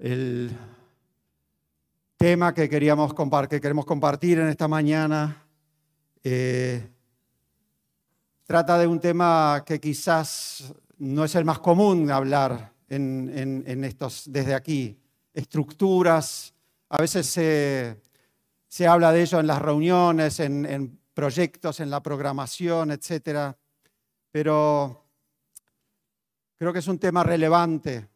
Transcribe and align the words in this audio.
El 0.00 0.50
tema 2.16 2.54
que, 2.54 2.70
queríamos 2.70 3.12
que 3.50 3.60
queremos 3.60 3.84
compartir 3.84 4.38
en 4.38 4.48
esta 4.48 4.66
mañana 4.66 5.44
eh, 6.24 6.88
trata 8.44 8.78
de 8.78 8.86
un 8.86 8.98
tema 8.98 9.62
que 9.66 9.78
quizás 9.78 10.72
no 10.96 11.22
es 11.22 11.34
el 11.34 11.44
más 11.44 11.58
común 11.58 12.10
hablar 12.10 12.72
en, 12.88 13.84
estos, 13.84 14.24
desde 14.32 14.54
aquí. 14.54 14.98
Estructuras, 15.34 16.54
a 16.88 16.98
veces 16.98 17.26
se, 17.26 18.86
habla 18.88 19.12
de 19.12 19.20
ello 19.20 19.38
en 19.38 19.46
las 19.48 19.60
reuniones, 19.60 20.40
en, 20.40 20.64
en 20.64 20.98
proyectos, 21.12 21.78
en 21.80 21.90
la 21.90 22.02
programación, 22.02 22.90
etc. 22.90 23.54
Pero 24.30 25.04
creo 26.56 26.72
que 26.72 26.78
es 26.78 26.88
un 26.88 26.98
tema 26.98 27.22
relevante, 27.22 28.08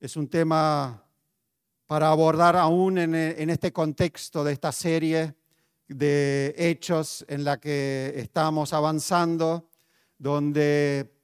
es 0.00 0.16
un 0.16 0.28
tema 0.28 1.02
para 1.86 2.10
abordar 2.10 2.56
aún 2.56 2.98
en, 2.98 3.14
este 3.14 3.72
contexto 3.72 4.44
de 4.44 4.52
esta 4.52 4.72
serie 4.72 5.34
de 5.88 6.54
hechos 6.58 7.24
en 7.28 7.44
la 7.44 7.58
que 7.58 8.12
estamos 8.16 8.72
avanzando, 8.72 9.70
donde 10.18 11.14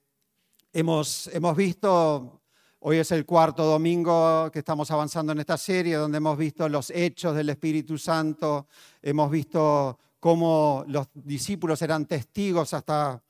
hemos, 0.71 1.27
hemos 1.33 1.55
visto, 1.55 2.41
hoy 2.79 2.97
es 2.97 3.11
el 3.11 3.25
cuarto 3.25 3.65
domingo 3.65 4.49
que 4.51 4.59
estamos 4.59 4.89
avanzando 4.89 5.33
en 5.33 5.39
esta 5.39 5.57
serie, 5.57 5.95
donde 5.95 6.17
hemos 6.17 6.37
visto 6.37 6.67
los 6.69 6.89
hechos 6.91 7.35
del 7.35 7.49
Espíritu 7.49 7.97
Santo, 7.97 8.67
hemos 9.01 9.29
visto 9.29 9.99
cómo 10.19 10.85
los 10.87 11.07
discípulos 11.13 11.81
eran 11.81 12.05
testigos 12.05 12.73
hasta 12.73 13.21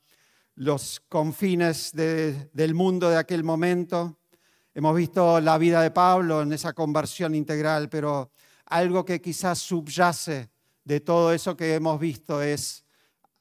los 0.54 1.02
confines 1.08 1.92
del 1.92 2.74
mundo 2.74 3.10
de 3.10 3.16
aquel 3.16 3.42
momento. 3.42 4.16
Hemos 4.76 4.96
visto 4.96 5.40
la 5.40 5.56
vida 5.56 5.80
de 5.82 5.92
Pablo 5.92 6.42
en 6.42 6.52
esa 6.52 6.72
conversión 6.72 7.36
integral, 7.36 7.88
pero 7.88 8.32
algo 8.66 9.04
que 9.04 9.20
quizás 9.20 9.60
subyace 9.60 10.50
de 10.82 10.98
todo 10.98 11.32
eso 11.32 11.56
que 11.56 11.76
hemos 11.76 12.00
visto 12.00 12.42
es 12.42 12.84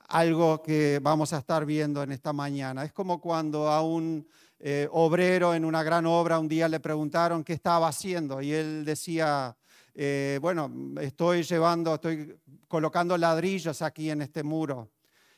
algo 0.09 0.61
que 0.61 0.99
vamos 1.01 1.33
a 1.33 1.39
estar 1.39 1.65
viendo 1.65 2.03
en 2.03 2.11
esta 2.11 2.33
mañana. 2.33 2.85
Es 2.85 2.93
como 2.93 3.19
cuando 3.19 3.67
a 3.67 3.81
un 3.81 4.27
eh, 4.59 4.87
obrero 4.91 5.55
en 5.55 5.65
una 5.65 5.81
gran 5.81 6.05
obra 6.05 6.37
un 6.37 6.47
día 6.47 6.67
le 6.67 6.79
preguntaron 6.79 7.43
qué 7.43 7.53
estaba 7.53 7.87
haciendo 7.87 8.39
y 8.39 8.53
él 8.53 8.85
decía, 8.85 9.57
eh, 9.95 10.37
bueno, 10.39 10.71
estoy 11.01 11.41
llevando, 11.41 11.95
estoy 11.95 12.37
colocando 12.67 13.17
ladrillos 13.17 13.81
aquí 13.81 14.11
en 14.11 14.21
este 14.21 14.43
muro. 14.43 14.91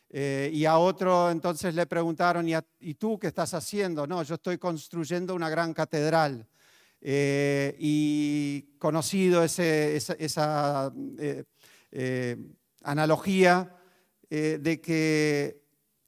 Eh, 0.09 0.49
y 0.53 0.65
a 0.65 0.77
otro 0.77 1.31
entonces 1.31 1.73
le 1.75 1.85
preguntaron, 1.87 2.47
¿y, 2.47 2.93
tú 2.93 3.19
qué 3.19 3.27
estás 3.27 3.53
haciendo? 3.53 4.07
No, 4.07 4.23
yo 4.23 4.35
estoy 4.35 4.57
construyendo 4.57 5.35
una 5.35 5.49
gran 5.49 5.73
catedral. 5.73 6.47
Eh, 7.07 7.75
y 7.79 8.61
conocido 8.79 9.43
esa, 9.43 10.93
eh, 11.91 12.37
analogía 12.83 13.75
de 14.29 14.81
que 14.81 15.61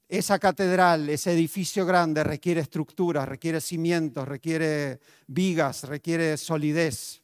esa 0.08 0.38
catedral, 0.38 1.08
ese 1.08 1.32
edificio 1.32 1.86
grande 1.86 2.24
requiere 2.24 2.60
estructuras, 2.60 3.28
requiere 3.28 3.60
cimientos, 3.60 4.26
requiere 4.26 5.00
vigas, 5.26 5.84
requiere 5.84 6.36
solidez. 6.36 7.22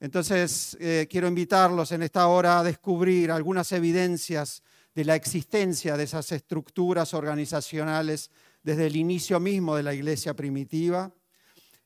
Entonces, 0.00 0.76
quiero 1.08 1.28
invitarlos 1.28 1.92
en 1.92 2.02
esta 2.02 2.26
hora 2.26 2.60
a 2.60 2.64
descubrir 2.64 3.30
algunas 3.30 3.70
evidencias 3.72 4.62
de 4.94 5.04
la 5.04 5.16
existencia 5.16 5.96
de 5.96 6.04
esas 6.04 6.30
estructuras 6.32 7.14
organizacionales 7.14 8.30
desde 8.62 8.86
el 8.86 8.96
inicio 8.96 9.40
mismo 9.40 9.76
de 9.76 9.82
la 9.82 9.94
iglesia 9.94 10.34
primitiva. 10.34 11.12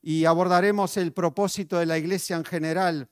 Y 0.00 0.24
abordaremos 0.24 0.96
el 0.96 1.12
propósito 1.12 1.78
de 1.78 1.86
la 1.86 1.98
iglesia 1.98 2.36
en 2.36 2.44
general 2.44 3.08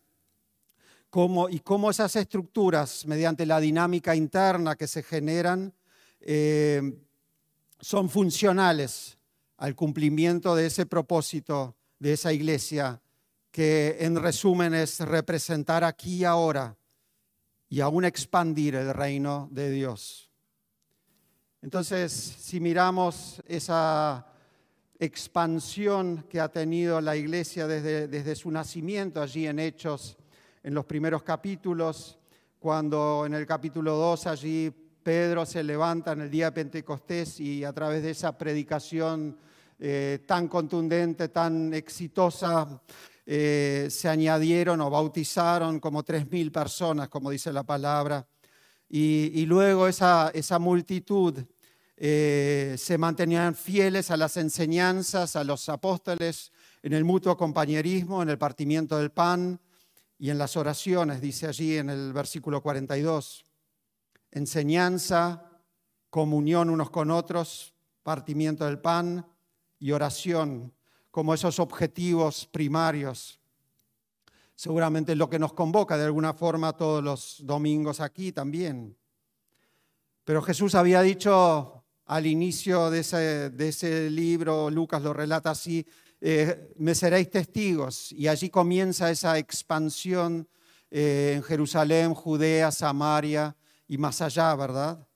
y 1.51 1.61
cómo 1.61 1.91
esas 1.91 2.15
estructuras, 2.17 3.07
mediante 3.07 3.47
la 3.47 3.59
dinámica 3.59 4.15
interna 4.15 4.77
que 4.77 4.87
se 4.87 5.03
generan, 5.03 5.73
eh, 6.21 6.83
son 7.81 8.11
funcionales 8.11 9.17
al 9.57 9.75
cumplimiento 9.75 10.55
de 10.55 10.67
ese 10.67 10.85
propósito 10.85 11.75
de 11.99 12.13
esa 12.13 12.35
iglesia, 12.35 13.01
que 13.51 13.97
en 14.01 14.17
resumen 14.17 14.75
es 14.75 15.01
representar 15.01 15.85
aquí 15.85 16.17
y 16.17 16.25
ahora 16.25 16.77
y 17.69 17.81
aún 17.81 18.05
expandir 18.05 18.75
el 18.75 18.93
reino 18.95 19.49
de 19.51 19.71
Dios. 19.71 20.31
Entonces, 21.63 22.13
si 22.13 22.61
miramos 22.61 23.43
esa 23.47 24.27
expansión 24.99 26.25
que 26.29 26.41
ha 26.41 26.49
tenido 26.49 27.01
la 27.01 27.17
iglesia 27.17 27.67
desde, 27.67 28.09
desde 28.09 28.37
su 28.37 28.51
nacimiento 28.51 29.21
allí 29.21 29.47
en 29.47 29.59
Hechos, 29.59 30.17
en 30.63 30.75
los 30.75 30.85
primeros 30.85 31.23
capítulos, 31.23 32.19
cuando 32.59 33.25
en 33.27 33.35
el 33.35 33.47
capítulo 33.47 33.97
2 33.97 34.27
allí 34.27 34.73
Pedro 35.03 35.47
se 35.47 35.63
levanta 35.63 36.13
en 36.13 36.23
el 36.23 36.31
día 36.31 36.47
de 36.47 36.53
Pentecostés 36.53 37.39
y 37.39 37.63
a 37.63 37.73
través 37.73 38.03
de 38.03 38.11
esa 38.11 38.37
predicación 38.37 39.39
eh, 39.79 40.25
tan 40.27 40.49
contundente, 40.49 41.29
tan 41.29 41.73
exitosa, 41.75 42.83
eh, 43.29 43.89
se 43.91 44.09
añadieron 44.09 44.81
o 44.81 44.89
bautizaron 44.89 45.81
como 45.81 46.05
3.000 46.05 46.53
personas, 46.53 47.09
como 47.09 47.31
dice 47.31 47.53
la 47.53 47.65
palabra, 47.65 48.25
y, 48.89 49.45
luego 49.47 49.89
esa, 49.89 50.31
multitud 50.61 51.37
eh, 51.97 52.77
se 52.79 52.97
mantenían 52.99 53.57
fieles 53.57 54.13
a 54.13 54.17
las 54.17 54.37
enseñanzas, 54.37 55.35
a 55.35 55.43
los 55.43 55.69
apóstoles, 55.69 56.53
en 56.85 56.93
el 56.93 57.03
mutuo 57.03 57.37
compañerismo, 57.37 58.23
en 58.23 58.29
el 58.29 58.39
partimiento 58.39 58.97
del 58.97 59.11
pan 59.11 59.61
y 60.21 60.31
en 60.31 60.39
las 60.39 60.57
oraciones, 60.57 61.21
dice 61.21 61.49
allí 61.49 61.79
en 61.79 61.91
el 61.91 62.13
versículo 62.13 62.63
42. 62.63 63.45
Enseñanza, 64.31 65.51
comunión 66.11 66.71
unos 66.71 66.91
con 66.91 67.11
otros, 67.11 67.75
partimiento 68.05 68.67
del 68.67 68.79
pan 68.79 69.27
y 69.81 69.91
oración 69.91 70.76
como 71.17 71.33
esos 71.33 71.59
objetivos 71.61 72.45
primarios. 72.45 73.41
Seguramente 74.55 75.13
es 75.13 75.19
lo 75.19 75.31
que 75.31 75.39
nos 75.39 75.55
convoca 75.55 75.97
de 75.97 76.05
alguna 76.05 76.35
forma 76.35 76.75
todos 76.75 77.03
los 77.03 77.39
domingos 77.43 78.01
aquí 78.01 78.33
también. 78.33 78.95
Pero 80.25 80.43
Jesús 80.43 80.75
había 80.75 81.01
dicho 81.01 81.83
al 82.05 82.27
inicio 82.27 82.91
de 82.91 82.99
ese, 83.01 84.11
libro, 84.11 84.69
Lucas 84.69 85.01
lo 85.01 85.15
relata 85.15 85.53
así, 85.53 85.87
eh, 86.21 86.75
me 86.77 86.95
seréis 86.95 87.31
testigos. 87.31 88.13
Y 88.13 88.29
allí 88.29 88.51
comienza 88.51 89.11
esa 89.11 89.39
expansión 89.39 90.47
eh, 90.91 91.33
en 91.37 91.43
Jerusalén, 91.43 92.13
Judea, 92.13 92.71
Samaria 92.71 93.57
y 93.89 93.97
más 93.97 94.21
allá, 94.21 94.55
¿verdad? 94.55 95.09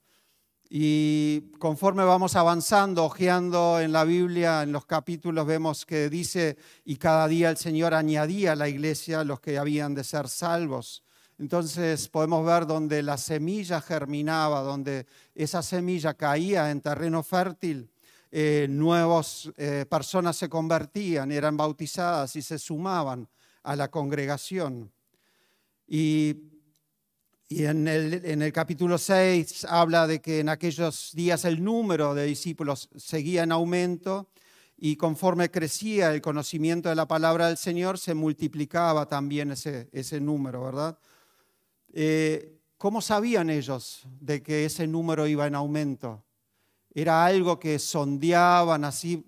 Y 0.73 1.51
conforme 1.59 2.05
vamos 2.05 2.37
avanzando, 2.37 3.03
hojeando 3.03 3.81
en 3.81 3.91
la 3.91 4.05
Biblia, 4.05 4.63
en 4.63 4.71
los 4.71 4.85
capítulos, 4.85 5.45
vemos 5.45 5.85
que 5.85 6.09
dice, 6.09 6.55
y 6.85 6.95
cada 6.95 7.27
día 7.27 7.49
el 7.49 7.57
Señor 7.57 7.93
añadía 7.93 8.53
a 8.53 8.55
la 8.55 8.69
iglesia 8.69 9.25
los 9.25 9.41
que 9.41 9.57
habían 9.57 9.93
de 9.93 10.05
ser 10.05 10.29
salvos. 10.29 11.03
Entonces 11.37 12.07
podemos 12.07 12.45
ver 12.45 12.67
donde 12.67 13.03
la 13.03 13.17
semilla 13.17 13.81
germinaba, 13.81 14.61
donde 14.61 15.07
esa 15.35 15.61
semilla 15.61 16.13
caía 16.13 16.71
en 16.71 16.79
terreno 16.79 17.21
fértil, 17.21 17.91
eh, 18.31 18.67
nuevas 18.69 19.51
eh, 19.57 19.85
personas 19.89 20.37
se 20.37 20.47
convertían, 20.47 21.33
eran 21.33 21.57
bautizadas 21.57 22.37
y 22.37 22.41
se 22.41 22.57
sumaban 22.57 23.27
a 23.63 23.75
la 23.75 23.91
congregación. 23.91 24.89
Y 25.85 26.50
y 27.51 27.65
en 27.65 27.85
el, 27.85 28.53
capítulo 28.53 28.97
6 28.97 29.65
habla 29.65 30.07
de 30.07 30.21
que 30.21 30.39
en 30.39 30.47
aquellos 30.47 31.11
días 31.13 31.43
el 31.43 31.61
número 31.61 32.13
de 32.13 32.23
discípulos 32.23 32.87
seguía 32.95 33.43
en 33.43 33.51
aumento 33.51 34.29
y 34.77 34.95
conforme 34.95 35.51
crecía 35.51 36.13
el 36.13 36.21
conocimiento 36.21 36.87
de 36.87 36.95
la 36.95 37.09
palabra 37.09 37.49
del 37.49 37.57
Señor, 37.57 37.99
se 37.99 38.13
multiplicaba 38.13 39.05
también 39.05 39.51
ese, 39.51 39.89
ese 39.91 40.21
número, 40.21 40.63
¿verdad? 40.63 40.97
Eh, 41.91 42.57
¿Cómo 42.77 43.01
sabían 43.01 43.49
ellos 43.49 44.03
de 44.21 44.41
que 44.41 44.63
ese 44.63 44.87
número 44.87 45.27
iba 45.27 45.45
en 45.45 45.55
aumento? 45.55 46.23
¿Era 46.93 47.25
algo 47.25 47.59
que 47.59 47.79
sondeaban 47.79 48.85
así 48.85 49.25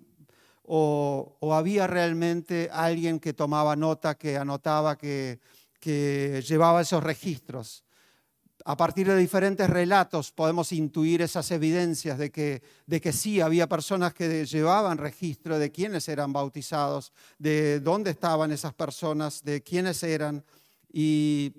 o, 0.62 1.36
o 1.40 1.54
había 1.54 1.86
realmente 1.86 2.70
alguien 2.72 3.20
que 3.20 3.34
tomaba 3.34 3.76
nota, 3.76 4.14
que 4.14 4.38
anotaba, 4.38 4.96
que, 4.96 5.40
que 5.78 6.42
llevaba 6.48 6.80
esos 6.80 7.04
registros? 7.04 7.83
A 8.66 8.76
partir 8.78 9.06
de 9.06 9.16
diferentes 9.16 9.68
relatos 9.68 10.32
podemos 10.32 10.72
intuir 10.72 11.20
esas 11.20 11.50
evidencias 11.50 12.18
de 12.18 12.30
que, 12.30 12.62
de 12.86 12.98
que 12.98 13.12
sí 13.12 13.42
había 13.42 13.68
personas 13.68 14.14
que 14.14 14.46
llevaban 14.46 14.96
registro 14.96 15.58
de 15.58 15.70
quiénes 15.70 16.08
eran 16.08 16.32
bautizados, 16.32 17.12
de 17.38 17.80
dónde 17.80 18.10
estaban 18.10 18.52
esas 18.52 18.72
personas, 18.72 19.44
de 19.44 19.62
quiénes 19.62 20.02
eran. 20.02 20.42
Y, 20.90 21.52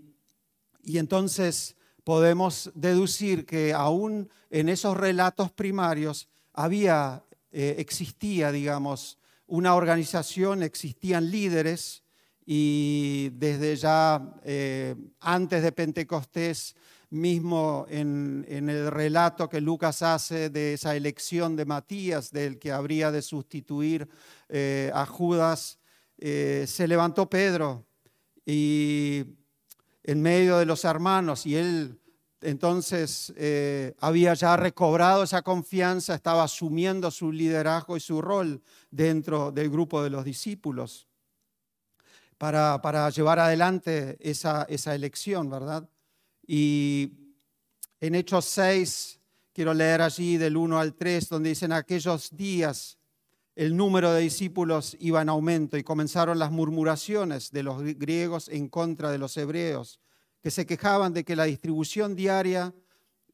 entonces 0.84 1.75
podemos 2.04 2.72
deducir 2.74 3.46
que 3.46 3.74
aún 3.74 4.30
en 4.50 4.69
esos 4.69 4.98
relatos 4.98 5.52
primarios 5.52 6.28
había, 6.54 7.24
eh, 7.52 7.75
existía, 7.78 8.52
digamos, 8.52 9.19
una 9.48 9.75
organización, 9.75 10.63
existían 10.63 11.30
líderes 11.30 12.05
y 12.45 13.30
desde 13.33 13.75
ya 13.75 14.21
eh, 14.44 14.95
antes 15.19 15.63
de 15.63 15.71
Pentecostés, 15.71 16.75
mismo 17.09 17.86
en, 17.89 18.45
el 18.47 18.92
relato 18.92 19.47
que 19.47 19.62
Lucas 19.62 20.01
hace 20.01 20.50
de 20.50 20.74
esa 20.74 20.95
elección 20.95 21.56
de 21.56 21.65
Matías, 21.65 22.31
del 22.31 22.59
que 22.59 22.71
habría 22.71 23.12
de 23.12 23.21
sustituir 23.21 24.07
eh, 24.50 24.92
a 24.94 25.06
Judas, 25.06 25.80
eh, 26.18 26.65
se 26.68 26.88
levantó 26.88 27.30
Pedro 27.30 27.86
y 28.45 29.24
en 30.03 30.21
medio 30.21 30.57
de 30.57 30.65
los 30.65 30.83
hermanos 30.83 31.45
y 31.45 31.56
él 31.56 32.00
entonces 32.42 33.33
había 34.00 34.36
ya 34.36 34.56
recobrado 34.56 35.24
esa 35.24 35.42
confianza, 35.42 36.13
estaba 36.13 36.44
asumiendo 36.44 37.09
su 37.09 37.31
liderazgo 37.31 37.97
y 37.97 38.00
su 38.00 38.21
rol 38.21 38.62
dentro 38.92 39.51
del 39.51 39.71
grupo 39.71 40.03
de 40.03 40.12
los 40.12 40.24
discípulos 40.24 41.07
para, 42.38 43.10
llevar 43.10 43.40
adelante 43.40 44.18
esa, 44.20 44.66
elección, 44.94 45.50
¿verdad? 45.50 45.90
Y 46.46 47.12
en 48.00 48.16
Hechos 48.16 48.46
6, 48.46 49.20
quiero 49.54 49.74
leer 49.74 50.02
allí 50.02 50.38
del 50.38 50.58
1 50.58 50.80
al 50.80 50.96
3, 50.96 51.30
donde 51.30 51.50
dicen 51.50 51.72
aquellos 51.72 52.36
días 52.36 52.98
el 53.56 53.78
número 53.78 54.12
de 54.12 54.22
discípulos 54.22 54.98
iba 55.00 55.22
en 55.22 55.30
aumento 55.30 55.78
y 55.78 55.84
comenzaron 55.84 56.38
las 56.38 56.52
murmuraciones 56.52 57.52
de 57.52 57.64
los 57.64 57.82
griegos 57.82 58.50
en 58.50 58.68
contra 58.68 59.12
de 59.12 59.18
los 59.18 59.38
hebreos, 59.38 60.02
que 60.42 60.52
se 60.52 60.66
quejaban 60.66 61.14
de 61.14 61.24
que 61.24 61.38
la 61.38 61.46
distribución 61.46 62.16
diaria 62.16 62.74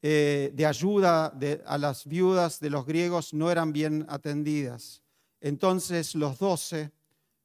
eh, 0.03 0.51
de 0.53 0.65
ayuda 0.65 1.33
a 1.65 1.77
las 1.77 2.05
viudas 2.05 2.59
de 2.59 2.69
los 2.69 2.85
griegos 2.85 3.33
no 3.33 3.49
eran 3.51 3.73
bien 3.73 4.05
atendidas. 4.09 5.01
Entonces 5.41 6.13
los 6.13 6.37
doce 6.37 6.91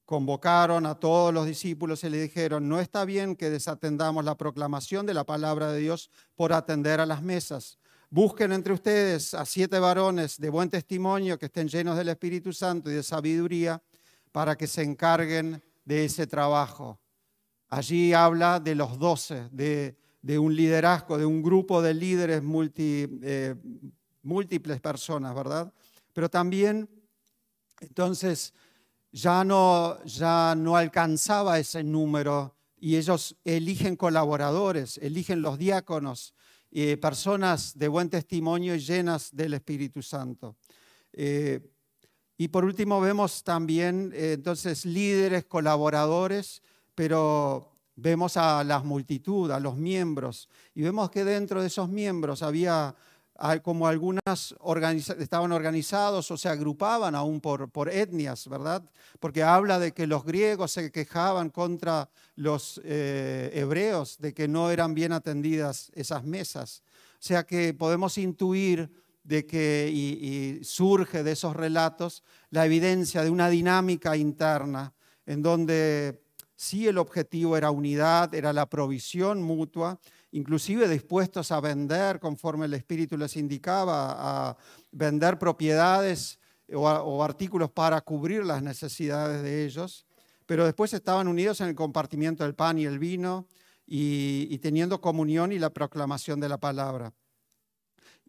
convocaron 0.06 0.87
a 0.87 0.94
todos 0.94 1.35
los 1.35 1.47
discípulos 1.47 2.05
y 2.05 2.08
le 2.08 2.23
dijeron, 2.23 2.69
no 2.69 2.81
está 2.81 3.05
bien 3.05 3.35
que 3.35 3.50
desatendamos 3.50 4.25
la 4.25 4.37
proclamación 4.37 5.05
de 5.05 5.14
la 5.14 5.25
palabra 5.25 5.73
de 5.73 5.81
Dios 5.81 6.11
por 6.37 6.53
atender 6.53 7.00
a 7.00 7.06
las 7.06 7.23
mesas. 7.23 7.79
Busquen 8.08 8.53
entre 8.53 8.73
ustedes 8.73 9.35
a 9.35 9.44
siete 9.44 9.81
varones 9.81 10.38
de 10.38 10.49
buen 10.49 10.70
testimonio 10.70 11.38
que 11.38 11.47
estén 11.47 11.67
llenos 11.67 11.97
del 11.97 12.08
Espíritu 12.08 12.53
Santo 12.53 12.88
y 12.88 12.94
de 12.94 13.03
sabiduría 13.03 13.82
para 14.31 14.56
que 14.56 14.69
se 14.69 14.82
encarguen 14.82 15.61
de 15.85 16.05
ese 16.05 16.29
trabajo. 16.29 17.00
Allí 17.69 18.12
habla 18.12 18.61
de 18.61 18.76
los 18.76 19.00
doce, 19.00 19.49
de, 19.50 19.97
un 20.38 20.55
liderazgo, 20.55 21.19
de 21.19 21.26
un 21.26 21.43
grupo 21.43 21.82
de 21.82 21.94
líderes 21.94 22.43
eh, 22.76 23.55
múltiples 24.23 24.81
personas, 24.81 25.35
¿verdad? 25.35 25.73
Pero 26.12 26.31
también, 26.31 26.88
entonces, 27.81 28.55
ya 29.16 29.44
no, 29.44 30.04
ya 30.04 30.54
no 30.54 30.76
alcanzaba 30.76 31.58
ese 31.58 31.82
número 31.82 32.54
y 32.78 32.96
ellos 32.96 33.34
eligen 33.46 33.96
colaboradores, 33.96 34.98
eligen 34.98 35.40
los 35.40 35.56
diáconos, 35.56 36.34
eh, 36.70 36.98
personas 36.98 37.78
de 37.78 37.88
buen 37.88 38.10
testimonio 38.10 38.74
y 38.74 38.80
llenas 38.80 39.34
del 39.34 39.54
Espíritu 39.54 40.02
Santo. 40.02 40.56
Eh, 41.14 41.60
y 42.36 42.48
por 42.48 42.66
último 42.66 43.00
vemos 43.00 43.42
también 43.42 44.12
eh, 44.14 44.32
entonces 44.34 44.84
líderes, 44.84 45.46
colaboradores, 45.46 46.60
pero 46.94 47.72
vemos 47.94 48.36
a 48.36 48.62
las 48.64 48.84
multitud, 48.84 49.50
a 49.50 49.58
los 49.58 49.78
miembros, 49.78 50.50
y 50.74 50.82
vemos 50.82 51.10
que 51.10 51.24
dentro 51.24 51.62
de 51.62 51.68
esos 51.68 51.88
miembros 51.88 52.42
había 52.42 52.94
como 53.62 53.87
algunas 53.87 54.55
estaban 55.19 55.53
organizados 55.53 56.31
o 56.31 56.37
se 56.37 56.49
agrupaban 56.49 57.15
aún 57.15 57.41
por, 57.41 57.88
etnias, 57.91 58.49
¿verdad? 58.49 58.83
Porque 59.21 59.43
habla 59.43 59.79
de 59.79 59.93
que 59.93 60.06
los 60.06 60.25
griegos 60.25 60.73
se 60.73 60.91
quejaban 60.91 61.50
contra 61.50 62.09
los 62.35 62.81
eh, 62.85 63.50
hebreos, 63.55 64.19
de 64.19 64.33
que 64.33 64.49
no 64.49 64.71
eran 64.71 64.94
bien 64.94 65.12
atendidas 65.12 65.91
esas 65.94 66.25
mesas. 66.25 66.83
O 67.15 67.23
sea 67.27 67.44
que 67.44 67.75
podemos 67.75 68.19
intuir 68.19 68.91
de 69.25 69.44
que, 69.44 69.91
y 69.93 70.65
surge 70.65 71.23
de 71.23 71.33
esos 71.33 71.56
relatos, 71.56 72.23
la 72.50 72.65
evidencia 72.65 73.25
de 73.25 73.31
una 73.31 73.49
dinámica 73.50 74.17
interna 74.17 74.94
en 75.27 75.43
donde 75.43 76.23
sí 76.55 76.87
el 76.87 76.99
objetivo 76.99 77.56
era 77.56 77.71
unidad, 77.71 78.35
era 78.35 78.53
la 78.53 78.67
provisión 78.67 79.43
mutua, 79.43 79.99
inclusive 80.37 80.87
dispuestos 80.87 81.50
a 81.50 81.61
vender 81.61 82.21
conforme 82.21 82.67
el 82.67 82.75
Espíritu 82.75 83.17
les 83.17 83.37
indicaba, 83.37 84.49
a 84.50 84.56
vender 84.93 85.38
propiedades 85.38 86.38
o, 86.73 87.25
artículos 87.25 87.71
para 87.71 88.00
cubrir 88.03 88.44
las 88.44 88.62
necesidades 88.62 89.43
de 89.43 89.65
ellos, 89.65 90.05
pero 90.44 90.67
después 90.67 90.93
estaban 90.93 91.27
unidos 91.27 91.61
en 91.62 91.69
el 91.69 91.75
compartimiento 91.75 92.44
del 92.44 92.55
pan 92.55 92.79
y 92.79 92.85
el 92.85 92.99
vino 92.99 93.47
y, 93.87 94.59
teniendo 94.59 95.00
comunión 95.00 95.53
y 95.53 95.59
la 95.59 95.71
proclamación 95.71 96.38
de 96.38 96.49
la 96.49 96.59
palabra. 96.59 97.12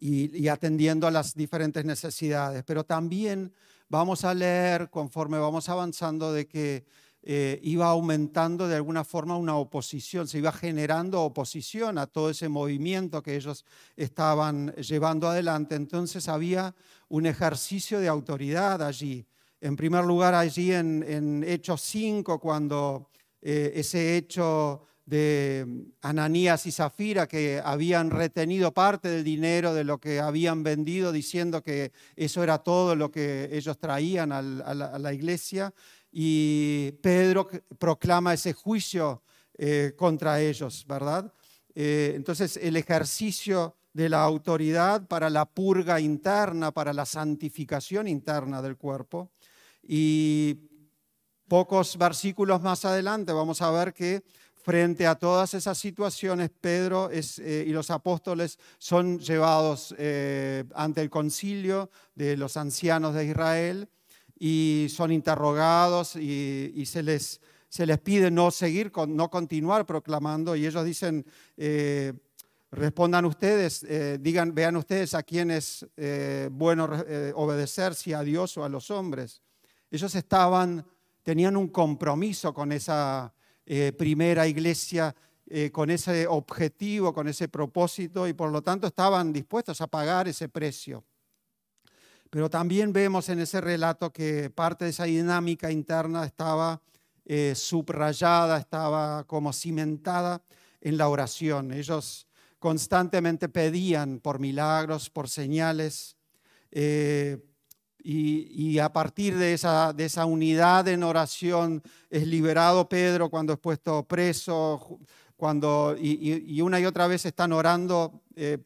y, 0.00 0.48
atendiendo 0.48 1.08
a 1.08 1.10
las 1.10 1.34
diferentes 1.34 1.84
necesidades. 1.84 2.62
Pero 2.64 2.84
también 2.84 3.52
vamos 3.88 4.24
a 4.24 4.32
leer, 4.32 4.90
conforme 4.90 5.38
vamos 5.38 5.68
avanzando, 5.68 6.32
de 6.32 6.46
que 6.46 6.86
eh, 7.30 7.60
iba 7.62 7.84
aumentando 7.84 8.68
de 8.68 8.76
alguna 8.76 9.04
forma 9.04 9.36
una 9.36 9.54
oposición, 9.54 10.26
se 10.26 10.38
iba 10.38 10.50
generando 10.50 11.20
oposición 11.20 11.98
a 11.98 12.06
todo 12.06 12.30
ese 12.30 12.48
movimiento 12.48 13.22
que 13.22 13.36
ellos 13.36 13.66
estaban 13.96 14.72
llevando 14.76 15.28
adelante. 15.28 15.74
Entonces 15.74 16.26
había 16.26 16.74
un 17.10 17.26
ejercicio 17.26 18.00
de 18.00 18.08
autoridad 18.08 18.82
allí. 18.82 19.26
En 19.60 19.76
primer 19.76 20.06
lugar, 20.06 20.34
allí 20.34 20.72
en, 20.72 21.44
Hechos 21.46 21.82
5, 21.82 22.40
cuando 22.40 23.10
eh, 23.42 23.72
ese 23.74 24.16
hecho 24.16 24.84
de 25.04 25.66
Ananías 26.00 26.64
y 26.64 26.72
Zafira 26.72 27.26
que 27.26 27.60
habían 27.62 28.10
retenido 28.10 28.72
parte 28.72 29.08
del 29.08 29.24
dinero 29.24 29.74
de 29.74 29.84
lo 29.84 29.98
que 29.98 30.20
habían 30.20 30.62
vendido, 30.62 31.12
diciendo 31.12 31.62
que 31.62 31.92
eso 32.16 32.42
era 32.42 32.58
todo 32.58 32.96
lo 32.96 33.10
que 33.10 33.50
ellos 33.52 33.78
traían 33.78 34.32
a 34.32 34.42
la 34.42 35.12
iglesia 35.12 35.74
y 36.10 36.92
Pedro 37.02 37.48
proclama 37.78 38.34
ese 38.34 38.52
juicio 38.52 39.22
eh, 39.56 39.94
contra 39.96 40.40
ellos, 40.40 40.84
¿verdad? 40.86 41.32
Eh, 41.74 42.12
entonces 42.14 42.56
el 42.56 42.76
ejercicio 42.76 43.76
de 43.92 44.08
la 44.08 44.22
autoridad 44.22 45.06
para 45.06 45.28
la 45.30 45.44
purga 45.44 46.00
interna, 46.00 46.72
para 46.72 46.92
la 46.92 47.04
santificación 47.04 48.08
interna 48.08 48.62
del 48.62 48.76
cuerpo. 48.76 49.32
Y 49.82 50.56
pocos 51.48 51.96
versículos 51.98 52.62
más 52.62 52.84
adelante 52.84 53.32
vamos 53.32 53.60
a 53.62 53.70
ver 53.70 53.92
que 53.92 54.22
frente 54.54 55.06
a 55.06 55.14
todas 55.14 55.54
esas 55.54 55.78
situaciones, 55.78 56.50
Pedro 56.50 57.10
eh, 57.10 57.64
y 57.66 57.70
los 57.70 57.90
apóstoles 57.90 58.58
son 58.78 59.18
llevados 59.18 59.94
ante 60.74 61.00
el 61.00 61.10
concilio 61.10 61.90
de 62.14 62.36
los 62.36 62.56
ancianos 62.56 63.14
de 63.14 63.24
Israel 63.24 63.88
y 64.38 64.86
son 64.90 65.12
interrogados 65.12 66.16
y, 66.16 66.84
se, 66.86 67.02
les, 67.02 67.40
se, 67.68 67.86
les, 67.86 67.98
pide 67.98 68.30
no 68.30 68.50
seguir, 68.50 68.92
no 69.08 69.30
continuar 69.30 69.84
proclamando 69.84 70.54
y 70.54 70.66
ellos 70.66 70.84
dicen, 70.84 71.26
eh, 71.56 72.12
respondan 72.70 73.24
ustedes, 73.24 73.82
eh, 73.84 74.18
digan, 74.20 74.54
vean 74.54 74.76
ustedes 74.76 75.14
a 75.14 75.22
quién 75.22 75.50
es 75.50 75.86
eh, 75.96 76.48
bueno 76.52 76.88
obedecer, 77.34 77.94
si 77.94 78.12
a 78.12 78.22
Dios 78.22 78.56
o 78.56 78.64
a 78.64 78.68
los 78.68 78.90
hombres. 78.90 79.42
Ellos 79.90 80.14
estaban, 80.14 80.86
tenían 81.22 81.56
un 81.56 81.68
compromiso 81.68 82.54
con 82.54 82.72
esa 82.72 83.32
primera 83.98 84.46
iglesia, 84.46 85.14
con 85.72 85.90
ese 85.90 86.26
objetivo, 86.26 87.12
con 87.12 87.28
ese 87.28 87.48
propósito 87.48 88.26
y 88.26 88.32
por 88.32 88.50
lo 88.50 88.62
tanto 88.62 88.86
estaban 88.86 89.30
dispuestos 89.30 89.82
a 89.82 89.86
pagar 89.86 90.26
ese 90.26 90.48
precio. 90.48 91.04
Pero 92.30 92.50
también 92.50 92.92
vemos 92.92 93.28
en 93.28 93.38
ese 93.38 93.60
relato 93.60 94.12
que 94.12 94.50
parte 94.50 94.84
de 94.84 94.90
esa 94.90 95.04
dinámica 95.04 95.70
interna 95.70 96.24
estaba 96.24 96.82
eh, 97.24 97.54
subrayada, 97.54 98.58
estaba 98.58 99.24
como 99.24 99.52
cimentada 99.52 100.42
en 100.80 100.98
la 100.98 101.08
oración. 101.08 101.72
Ellos 101.72 102.26
constantemente 102.58 103.48
pedían 103.48 104.20
por 104.20 104.38
milagros, 104.38 105.10
por 105.10 105.28
señales, 105.28 106.16
eh, 106.70 107.38
y, 108.00 108.78
a 108.78 108.92
partir 108.92 109.36
de 109.36 109.52
esa, 109.52 110.24
unidad 110.24 110.88
en 110.88 111.02
oración 111.02 111.82
es 112.08 112.26
liberado 112.26 112.88
Pedro 112.88 113.28
cuando 113.28 113.52
es 113.52 113.58
puesto 113.58 114.04
preso, 114.04 114.98
cuando, 115.36 115.94
y, 115.98 116.60
una 116.62 116.80
y 116.80 116.86
otra 116.86 117.06
vez 117.06 117.26
están 117.26 117.52
orando 117.52 118.22
eh, 118.34 118.58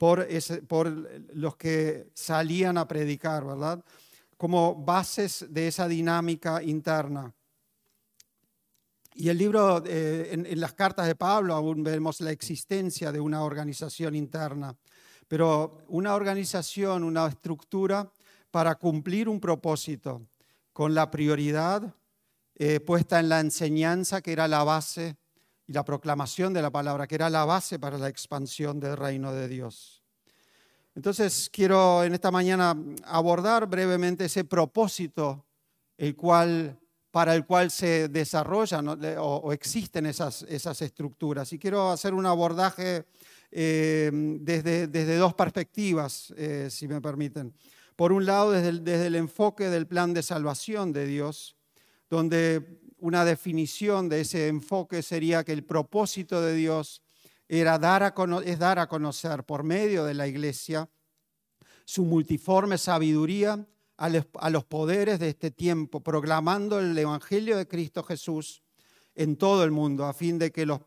por, 0.00 0.26
por 0.66 0.88
los 1.34 1.56
que 1.56 2.08
salían 2.14 2.78
a 2.78 2.88
predicar, 2.88 3.44
¿verdad? 3.44 3.84
Como 4.38 4.74
bases 4.74 5.44
de 5.50 5.68
esa 5.68 5.86
dinámica 5.86 6.62
interna. 6.62 7.34
Y 9.12 9.28
el 9.28 9.36
libro, 9.36 9.84
eh, 9.84 10.30
en, 10.32 10.58
las 10.58 10.72
cartas 10.72 11.06
de 11.06 11.16
Pablo 11.16 11.52
aún 11.52 11.84
vemos 11.84 12.22
la 12.22 12.30
existencia 12.30 13.12
de 13.12 13.20
una 13.20 13.42
organización 13.42 14.14
interna, 14.14 14.74
pero 15.28 15.82
una 15.88 16.14
organización, 16.14 17.04
una 17.04 17.26
estructura 17.26 18.10
para 18.50 18.76
cumplir 18.76 19.28
un 19.28 19.38
propósito 19.38 20.22
con 20.72 20.94
la 20.94 21.10
prioridad 21.10 21.94
eh, 22.54 22.80
puesta 22.80 23.20
en 23.20 23.28
la 23.28 23.40
enseñanza, 23.40 24.22
que 24.22 24.32
era 24.32 24.48
la 24.48 24.64
base, 24.64 25.18
y 25.70 25.72
la 25.72 25.84
proclamación 25.84 26.52
de 26.52 26.62
la 26.62 26.70
palabra, 26.70 27.06
que 27.06 27.14
era 27.14 27.30
la 27.30 27.44
base 27.44 27.78
para 27.78 27.96
la 27.96 28.08
expansión 28.08 28.80
del 28.80 28.96
reino 28.96 29.32
de 29.32 29.46
Dios. 29.46 30.02
Entonces 30.96 31.48
quiero 31.52 32.02
en 32.02 32.12
esta 32.12 32.32
mañana 32.32 32.76
abordar 33.04 33.68
brevemente 33.68 34.24
ese 34.24 34.42
propósito 34.42 35.46
el 35.96 36.16
cual, 36.16 36.76
para 37.12 37.36
el 37.36 37.46
cual 37.46 37.70
se 37.70 38.08
desarrollan 38.08 38.98
o, 39.18 39.52
existen 39.52 40.06
esas, 40.06 40.42
esas 40.48 40.82
estructuras. 40.82 41.52
Y 41.52 41.58
quiero 41.60 41.92
hacer 41.92 42.14
un 42.14 42.26
abordaje 42.26 43.04
eh, 43.52 44.10
desde, 44.12 44.88
desde, 44.88 45.16
dos 45.18 45.34
perspectivas, 45.34 46.34
eh, 46.36 46.66
si 46.68 46.88
me 46.88 47.00
permiten. 47.00 47.54
Por 47.94 48.10
un 48.10 48.26
lado, 48.26 48.50
desde 48.50 48.70
el, 48.70 48.82
desde 48.82 49.06
el 49.06 49.14
enfoque 49.14 49.70
del 49.70 49.86
plan 49.86 50.14
de 50.14 50.24
salvación 50.24 50.92
de 50.92 51.06
Dios, 51.06 51.54
donde 52.08 52.79
una 53.00 53.24
definición 53.24 54.08
de 54.08 54.22
ese 54.22 54.48
enfoque 54.48 55.02
sería 55.02 55.44
que 55.44 55.52
el 55.52 55.64
propósito 55.64 56.40
de 56.40 56.54
Dios 56.54 57.02
era 57.48 57.78
dar 57.78 58.02
a, 58.02 58.14
es 58.44 58.58
dar 58.58 58.78
a 58.78 58.86
conocer 58.86 59.44
por 59.44 59.64
medio 59.64 60.04
de 60.04 60.14
la 60.14 60.28
iglesia 60.28 60.88
su 61.84 62.04
multiforme 62.04 62.78
sabiduría 62.78 63.66
a 63.96 64.50
los 64.50 64.64
poderes 64.64 65.18
de 65.18 65.28
este 65.28 65.50
tiempo, 65.50 66.00
proclamando 66.00 66.78
el 66.78 66.96
Evangelio 66.96 67.58
de 67.58 67.68
Cristo 67.68 68.02
Jesús 68.02 68.62
en 69.14 69.36
todo 69.36 69.64
el 69.64 69.72
mundo, 69.72 70.06
a 70.06 70.14
fin 70.14 70.38
de 70.38 70.52
que 70.52 70.64
los 70.64 70.80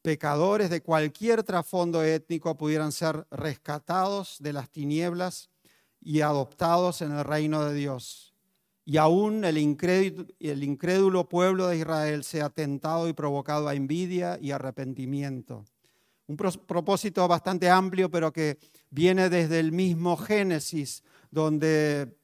pecadores 0.00 0.70
de 0.70 0.80
cualquier 0.80 1.42
trasfondo 1.42 2.02
étnico 2.02 2.56
pudieran 2.56 2.92
ser 2.92 3.26
rescatados 3.30 4.36
de 4.38 4.52
las 4.52 4.70
tinieblas 4.70 5.50
y 6.00 6.20
adoptados 6.20 7.02
en 7.02 7.12
el 7.12 7.24
reino 7.24 7.64
de 7.64 7.74
Dios. 7.74 8.27
Y 8.88 8.96
aún 8.96 9.44
el 9.44 9.58
incrédulo, 9.58 11.28
pueblo 11.28 11.68
de 11.68 11.76
Israel 11.76 12.24
sea 12.24 12.48
tentado 12.48 13.06
y 13.06 13.12
provocado 13.12 13.68
a 13.68 13.74
envidia 13.74 14.38
y 14.40 14.50
arrepentimiento. 14.50 15.66
Un 16.26 16.38
propósito 16.38 17.28
bastante 17.28 17.68
amplio, 17.68 18.10
pero 18.10 18.32
que 18.32 18.56
viene 18.88 19.28
desde 19.28 19.60
el 19.60 19.72
mismo 19.72 20.16
Génesis, 20.16 21.02
donde 21.30 22.16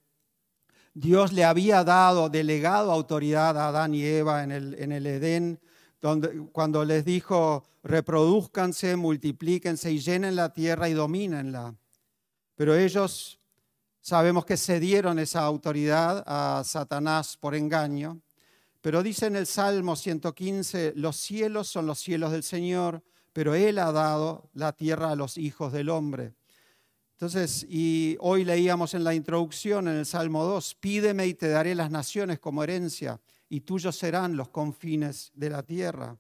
Dios 0.94 1.34
le 1.34 1.44
había 1.44 1.84
dado, 1.84 2.30
delegado 2.30 2.92
autoridad 2.92 3.58
a 3.58 3.68
Adán 3.68 3.94
y 3.94 4.02
Eva 4.02 4.42
en 4.42 4.50
el, 4.50 4.74
en 4.78 4.92
Edén, 4.92 5.60
donde, 6.00 6.46
cuando 6.50 6.82
les 6.86 7.04
dijo, 7.04 7.64
reproduzcanse, 7.82 8.96
multiplíquense 8.96 9.92
y 9.92 9.98
llenen 9.98 10.34
la 10.34 10.54
tierra 10.54 10.88
y 10.88 10.94
domínenla. 10.94 11.74
Pero 12.54 12.74
ellos 12.74 13.38
sabemos 14.04 14.44
que 14.44 14.58
cedieron 14.58 15.18
esa 15.18 15.40
autoridad 15.40 16.22
a 16.26 16.62
Satanás 16.62 17.38
por 17.38 17.54
engaño. 17.54 18.20
Pero 18.82 19.02
dice 19.02 19.26
en 19.26 19.36
el 19.36 19.46
Salmo 19.46 19.96
115, 19.96 20.92
los 20.96 21.16
cielos 21.16 21.68
son 21.68 21.86
los 21.86 22.00
cielos 22.00 22.30
del 22.30 22.42
Señor, 22.42 23.02
pero 23.32 23.54
Él 23.54 23.78
ha 23.78 23.92
dado 23.92 24.50
la 24.52 24.72
tierra 24.72 25.12
a 25.12 25.16
los 25.16 25.38
hijos 25.38 25.72
del 25.72 25.88
hombre. 25.88 26.34
Entonces, 27.12 27.64
y 27.66 28.18
hoy 28.20 28.44
leíamos 28.44 28.92
en 28.92 29.04
la 29.04 29.14
introducción, 29.14 29.88
en 29.88 29.96
el 29.96 30.04
Salmo 30.06 30.44
2, 30.44 30.74
pídeme 30.74 31.26
y 31.26 31.32
te 31.32 31.48
daré 31.48 31.74
las 31.74 31.90
naciones 31.90 32.38
como 32.38 32.62
herencia, 32.62 33.18
y 33.48 33.62
tuyos 33.62 33.96
serán 33.96 34.36
los 34.36 34.50
confines 34.50 35.32
de 35.34 35.48
la 35.48 35.62
tierra. 35.62 36.18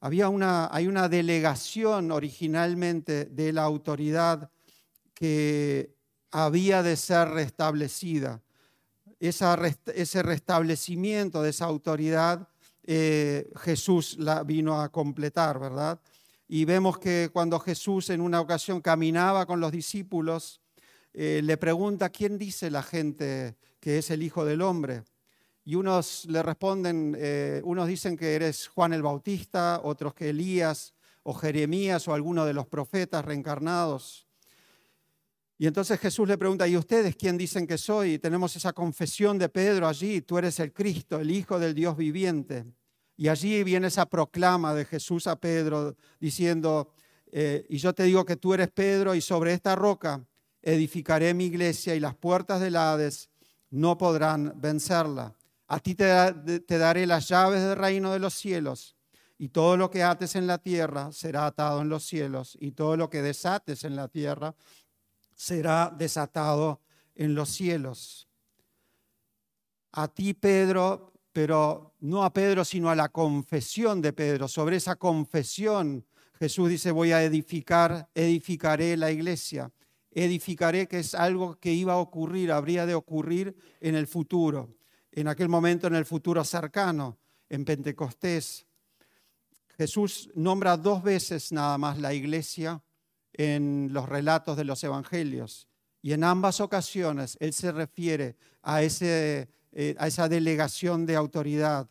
Había 0.00 0.28
una, 0.28 0.68
hay 0.72 0.88
una 0.88 1.08
delegación 1.08 2.10
originalmente 2.10 3.26
de 3.26 3.52
la 3.52 3.62
autoridad 3.62 4.50
que 5.14 5.95
había 6.44 6.82
de 6.82 6.96
ser 6.96 7.28
restablecida. 7.28 8.42
ese 9.18 10.22
restablecimiento 10.22 11.42
de 11.42 11.48
esa 11.48 11.64
autoridad, 11.64 12.48
eh, 12.84 13.50
Jesús 13.56 14.18
la 14.18 14.44
vino 14.44 14.78
a 14.78 14.92
completar, 14.92 15.58
¿verdad? 15.58 15.98
Y 16.46 16.66
vemos 16.66 16.98
que 16.98 17.30
cuando 17.32 17.58
Jesús 17.58 18.10
en 18.10 18.20
una 18.20 18.42
ocasión 18.42 18.82
caminaba 18.82 19.46
con 19.46 19.60
los 19.60 19.72
discípulos, 19.72 20.60
eh, 21.14 21.40
le 21.42 21.56
pregunta, 21.56 22.10
¿quién 22.10 22.36
dice 22.36 22.70
la 22.70 22.82
gente 22.82 23.56
que 23.80 23.96
es 23.96 24.10
el 24.10 24.22
Hijo 24.22 24.44
del 24.44 24.60
Hombre? 24.60 25.04
Y 25.64 25.74
unos 25.74 26.26
le 26.26 26.42
responden, 26.42 27.16
eh, 27.18 27.62
unos 27.64 27.88
dicen 27.88 28.18
que 28.18 28.34
eres 28.34 28.68
Juan 28.68 28.92
el 28.92 29.02
Bautista, 29.02 29.80
otros 29.82 30.12
que 30.12 30.28
Elías 30.28 30.92
o 31.22 31.32
Jeremías 31.32 32.06
o 32.08 32.12
alguno 32.12 32.44
de 32.44 32.52
los 32.52 32.66
profetas 32.66 33.24
reencarnados. 33.24 34.25
Y 35.58 35.66
entonces 35.66 35.98
Jesús 35.98 36.28
le 36.28 36.36
pregunta, 36.36 36.68
¿y 36.68 36.76
ustedes 36.76 37.16
quién 37.16 37.38
dicen 37.38 37.66
que 37.66 37.78
soy? 37.78 38.14
Y 38.14 38.18
tenemos 38.18 38.54
esa 38.56 38.72
confesión 38.72 39.38
de 39.38 39.48
Pedro 39.48 39.88
allí, 39.88 40.20
tú 40.20 40.36
eres 40.36 40.60
el 40.60 40.72
Cristo, 40.72 41.18
el 41.18 41.30
Hijo 41.30 41.58
del 41.58 41.74
Dios 41.74 41.96
viviente. 41.96 42.66
Y 43.16 43.28
allí 43.28 43.64
viene 43.64 43.86
esa 43.86 44.04
proclama 44.06 44.74
de 44.74 44.84
Jesús 44.84 45.26
a 45.26 45.36
Pedro 45.36 45.96
diciendo, 46.20 46.92
eh, 47.32 47.64
y 47.70 47.78
yo 47.78 47.94
te 47.94 48.02
digo 48.02 48.26
que 48.26 48.36
tú 48.36 48.52
eres 48.52 48.70
Pedro 48.70 49.14
y 49.14 49.22
sobre 49.22 49.54
esta 49.54 49.74
roca 49.74 50.22
edificaré 50.60 51.32
mi 51.32 51.46
iglesia 51.46 51.94
y 51.94 52.00
las 52.00 52.14
puertas 52.14 52.60
del 52.60 52.76
Hades 52.76 53.30
no 53.70 53.96
podrán 53.96 54.52
vencerla. 54.60 55.34
A 55.68 55.80
ti 55.80 55.94
te, 55.94 56.60
te 56.60 56.78
daré 56.78 57.06
las 57.06 57.28
llaves 57.28 57.62
del 57.62 57.76
reino 57.76 58.12
de 58.12 58.18
los 58.18 58.34
cielos 58.34 58.96
y 59.38 59.48
todo 59.48 59.76
lo 59.76 59.90
que 59.90 60.02
ates 60.02 60.36
en 60.36 60.46
la 60.46 60.58
tierra 60.58 61.10
será 61.12 61.46
atado 61.46 61.80
en 61.80 61.88
los 61.88 62.04
cielos 62.04 62.56
y 62.60 62.72
todo 62.72 62.96
lo 62.96 63.08
que 63.08 63.22
desates 63.22 63.84
en 63.84 63.96
la 63.96 64.08
tierra 64.08 64.54
será 65.36 65.94
desatado 65.96 66.80
en 67.14 67.34
los 67.34 67.50
cielos. 67.50 68.26
A 69.92 70.08
ti, 70.08 70.34
Pedro, 70.34 71.12
pero 71.32 71.94
no 72.00 72.24
a 72.24 72.32
Pedro, 72.32 72.64
sino 72.64 72.90
a 72.90 72.96
la 72.96 73.10
confesión 73.10 74.00
de 74.00 74.12
Pedro. 74.12 74.48
Sobre 74.48 74.76
esa 74.76 74.96
confesión, 74.96 76.04
Jesús 76.38 76.70
dice, 76.70 76.90
voy 76.90 77.12
a 77.12 77.22
edificar, 77.22 78.08
edificaré 78.14 78.96
la 78.96 79.12
iglesia. 79.12 79.70
Edificaré, 80.10 80.88
que 80.88 81.00
es 81.00 81.14
algo 81.14 81.58
que 81.60 81.72
iba 81.72 81.92
a 81.92 81.98
ocurrir, 81.98 82.50
habría 82.50 82.86
de 82.86 82.94
ocurrir 82.94 83.54
en 83.80 83.94
el 83.94 84.06
futuro, 84.06 84.74
en 85.12 85.28
aquel 85.28 85.48
momento, 85.48 85.86
en 85.86 85.94
el 85.94 86.06
futuro 86.06 86.42
cercano, 86.42 87.18
en 87.50 87.66
Pentecostés. 87.66 88.66
Jesús 89.76 90.30
nombra 90.34 90.78
dos 90.78 91.02
veces 91.02 91.52
nada 91.52 91.76
más 91.76 91.98
la 91.98 92.14
iglesia 92.14 92.82
en 93.36 93.90
los 93.92 94.08
relatos 94.08 94.56
de 94.56 94.64
los 94.64 94.82
evangelios. 94.84 95.68
Y 96.02 96.12
en 96.12 96.24
ambas 96.24 96.60
ocasiones 96.60 97.36
Él 97.40 97.52
se 97.52 97.72
refiere 97.72 98.36
a 98.62 98.82
ese 98.82 99.48
eh, 99.78 99.94
a 99.98 100.06
esa 100.06 100.26
delegación 100.26 101.04
de 101.04 101.16
autoridad. 101.16 101.86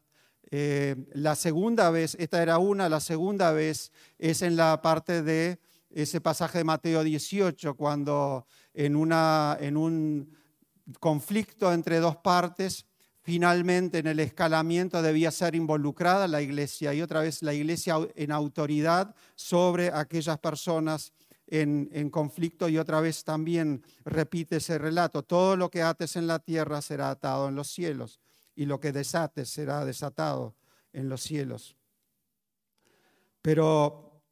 Eh, 0.49 0.95
la 1.13 1.35
segunda 1.35 1.91
vez, 1.91 2.17
esta 2.19 2.41
era 2.41 2.57
una, 2.57 2.89
la 2.89 2.99
segunda 2.99 3.51
vez 3.51 3.91
es 4.17 4.41
en 4.41 4.55
la 4.55 4.81
parte 4.81 5.21
de 5.21 5.59
ese 5.91 6.19
pasaje 6.19 6.57
de 6.57 6.63
Mateo 6.63 7.03
18, 7.03 7.75
cuando 7.75 8.47
en, 8.73 8.95
una, 8.95 9.55
en 9.61 9.77
un 9.77 10.35
conflicto 10.99 11.71
entre 11.71 11.99
dos 11.99 12.15
partes, 12.15 12.87
finalmente 13.21 13.99
en 13.99 14.07
el 14.07 14.19
escalamiento 14.19 15.03
debía 15.03 15.29
ser 15.29 15.53
involucrada 15.53 16.27
la 16.27 16.41
iglesia 16.41 16.91
y 16.91 17.03
otra 17.03 17.21
vez 17.21 17.43
la 17.43 17.53
iglesia 17.53 17.97
en 18.15 18.31
autoridad 18.31 19.13
sobre 19.35 19.91
aquellas 19.93 20.39
personas 20.39 21.13
en, 21.47 22.09
conflicto 22.09 22.69
y 22.69 22.77
otra 22.77 23.01
vez 23.01 23.23
también 23.23 23.83
repite 24.03 24.57
ese 24.57 24.77
relato. 24.77 25.23
Todo 25.23 25.55
lo 25.55 25.69
que 25.69 25.81
ates 25.81 26.15
en 26.15 26.27
la 26.27 26.39
tierra 26.39 26.81
será 26.81 27.09
atado 27.09 27.47
en 27.47 27.55
los 27.55 27.67
cielos 27.67 28.19
y 28.55 28.65
lo 28.65 28.79
que 28.79 28.91
desates 28.91 29.49
será 29.49 29.85
desatado 29.85 30.55
en 30.93 31.09
los 31.09 31.21
cielos. 31.21 31.75
Pero 33.41 34.23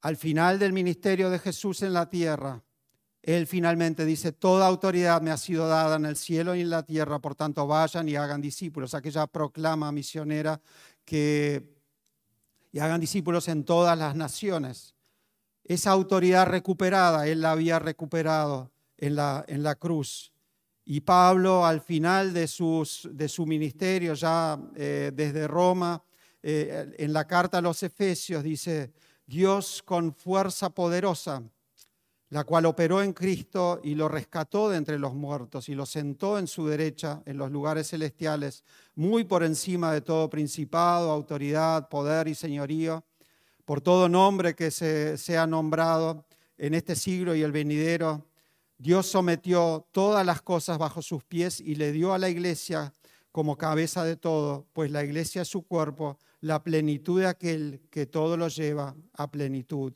al 0.00 0.16
final 0.16 0.58
del 0.58 0.72
ministerio 0.72 1.30
de 1.30 1.38
Jesús 1.38 1.82
en 1.82 1.92
la 1.92 2.08
tierra, 2.08 2.62
Él 3.22 3.46
finalmente 3.46 4.04
dice, 4.04 4.32
toda 4.32 4.66
autoridad 4.66 5.20
me 5.20 5.30
ha 5.30 5.36
sido 5.36 5.68
dada 5.68 5.96
en 5.96 6.06
el 6.06 6.16
cielo 6.16 6.54
y 6.54 6.62
en 6.62 6.70
la 6.70 6.82
tierra, 6.82 7.20
por 7.20 7.34
tanto 7.34 7.66
vayan 7.66 8.08
y 8.08 8.16
hagan 8.16 8.40
discípulos. 8.40 8.94
Aquella 8.94 9.26
proclama 9.26 9.92
misionera 9.92 10.60
que 11.04 11.77
y 12.72 12.78
hagan 12.78 13.00
discípulos 13.00 13.48
en 13.48 13.64
todas 13.64 13.98
las 13.98 14.14
naciones. 14.14 14.94
Esa 15.64 15.90
autoridad 15.90 16.46
recuperada, 16.46 17.26
Él 17.26 17.42
la 17.42 17.52
había 17.52 17.78
recuperado 17.78 18.70
en 18.96 19.16
la, 19.16 19.44
en 19.48 19.62
la 19.62 19.74
cruz. 19.74 20.32
Y 20.84 21.00
Pablo, 21.00 21.66
al 21.66 21.82
final 21.82 22.32
de, 22.32 22.48
sus, 22.48 23.08
de 23.12 23.28
su 23.28 23.44
ministerio, 23.44 24.14
ya 24.14 24.58
eh, 24.74 25.12
desde 25.14 25.46
Roma, 25.46 26.02
eh, 26.42 26.94
en 26.96 27.12
la 27.12 27.26
carta 27.26 27.58
a 27.58 27.60
los 27.62 27.82
Efesios, 27.82 28.42
dice, 28.42 28.92
Dios 29.26 29.82
con 29.84 30.14
fuerza 30.14 30.70
poderosa 30.70 31.42
la 32.30 32.44
cual 32.44 32.66
operó 32.66 33.02
en 33.02 33.12
Cristo 33.12 33.80
y 33.82 33.94
lo 33.94 34.08
rescató 34.08 34.68
de 34.68 34.76
entre 34.76 34.98
los 34.98 35.14
muertos 35.14 35.68
y 35.68 35.74
lo 35.74 35.86
sentó 35.86 36.38
en 36.38 36.46
su 36.46 36.66
derecha 36.66 37.22
en 37.24 37.38
los 37.38 37.50
lugares 37.50 37.88
celestiales, 37.88 38.64
muy 38.94 39.24
por 39.24 39.42
encima 39.42 39.92
de 39.92 40.02
todo 40.02 40.28
principado, 40.28 41.10
autoridad, 41.10 41.88
poder 41.88 42.28
y 42.28 42.34
señorío, 42.34 43.04
por 43.64 43.80
todo 43.80 44.08
nombre 44.08 44.54
que 44.54 44.70
se 44.70 45.16
sea 45.16 45.46
nombrado 45.46 46.26
en 46.58 46.74
este 46.74 46.96
siglo 46.96 47.34
y 47.34 47.42
el 47.42 47.52
venidero. 47.52 48.26
Dios 48.76 49.06
sometió 49.06 49.86
todas 49.92 50.24
las 50.24 50.42
cosas 50.42 50.78
bajo 50.78 51.00
sus 51.00 51.24
pies 51.24 51.60
y 51.60 51.76
le 51.76 51.92
dio 51.92 52.12
a 52.12 52.18
la 52.18 52.28
iglesia 52.28 52.92
como 53.32 53.56
cabeza 53.56 54.04
de 54.04 54.16
todo, 54.16 54.66
pues 54.72 54.90
la 54.90 55.04
iglesia 55.04 55.42
es 55.42 55.48
su 55.48 55.62
cuerpo, 55.62 56.18
la 56.40 56.62
plenitud 56.62 57.20
de 57.20 57.26
aquel 57.26 57.82
que 57.90 58.06
todo 58.06 58.36
lo 58.36 58.48
lleva 58.48 58.94
a 59.14 59.30
plenitud. 59.30 59.92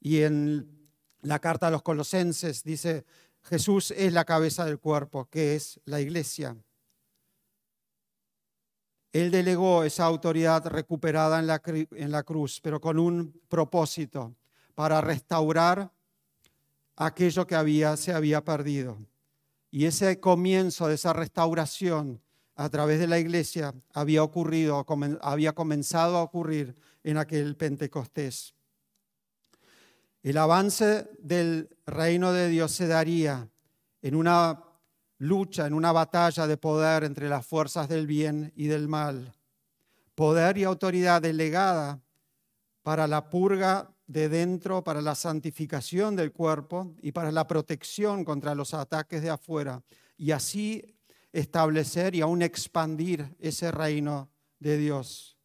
Y 0.00 0.22
en 0.22 0.79
la 1.22 1.38
carta 1.38 1.66
a 1.68 1.70
los 1.70 1.82
colosenses 1.82 2.62
dice, 2.62 3.04
Jesús 3.42 3.90
es 3.92 4.12
la 4.12 4.24
cabeza 4.24 4.64
del 4.64 4.78
cuerpo, 4.78 5.28
que 5.30 5.54
es 5.54 5.80
la 5.84 6.00
iglesia. 6.00 6.56
Él 9.12 9.30
delegó 9.30 9.82
esa 9.82 10.04
autoridad 10.04 10.66
recuperada 10.66 11.40
en 11.40 11.46
la, 11.46 11.60
en 11.64 12.12
la 12.12 12.22
cruz, 12.22 12.60
pero 12.62 12.80
con 12.80 12.98
un 12.98 13.40
propósito, 13.48 14.34
para 14.74 15.00
restaurar 15.00 15.92
aquello 16.96 17.46
que 17.46 17.56
había, 17.56 17.96
se 17.96 18.12
había 18.12 18.44
perdido. 18.44 18.98
Y 19.70 19.86
ese 19.86 20.20
comienzo 20.20 20.88
de 20.88 20.94
esa 20.94 21.12
restauración 21.12 22.20
a 22.54 22.68
través 22.68 23.00
de 23.00 23.06
la 23.06 23.18
iglesia 23.18 23.74
había 23.92 24.22
ocurrido, 24.22 24.84
había 25.22 25.54
comenzado 25.54 26.18
a 26.18 26.22
ocurrir 26.22 26.74
en 27.02 27.16
aquel 27.16 27.56
Pentecostés. 27.56 28.54
El 30.22 30.36
avance 30.36 31.08
del 31.18 31.76
reino 31.86 32.32
de 32.32 32.48
Dios 32.48 32.72
se 32.72 32.86
daría 32.86 33.48
en 34.02 34.14
una 34.14 34.62
lucha, 35.16 35.66
en 35.66 35.72
una 35.72 35.92
batalla 35.92 36.46
de 36.46 36.58
poder 36.58 37.04
entre 37.04 37.28
las 37.28 37.46
fuerzas 37.46 37.88
del 37.88 38.06
bien 38.06 38.52
y 38.54 38.66
del 38.66 38.86
mal. 38.86 39.34
Poder 40.14 40.58
y 40.58 40.64
autoridad 40.64 41.22
delegada 41.22 42.00
para 42.82 43.06
la 43.06 43.30
purga 43.30 43.94
de 44.06 44.28
dentro, 44.28 44.84
para 44.84 45.00
la 45.00 45.14
santificación 45.14 46.16
del 46.16 46.32
cuerpo 46.32 46.94
y 47.00 47.12
para 47.12 47.32
la 47.32 47.46
protección 47.46 48.24
contra 48.24 48.54
los 48.54 48.74
ataques 48.74 49.22
de 49.22 49.30
afuera. 49.30 49.82
Y 50.18 50.32
así 50.32 50.98
establecer 51.32 52.14
y 52.14 52.20
aún 52.20 52.42
expandir 52.42 53.36
ese 53.38 53.70
reino 53.70 54.28
de 54.58 54.76
Dios. 54.76 55.38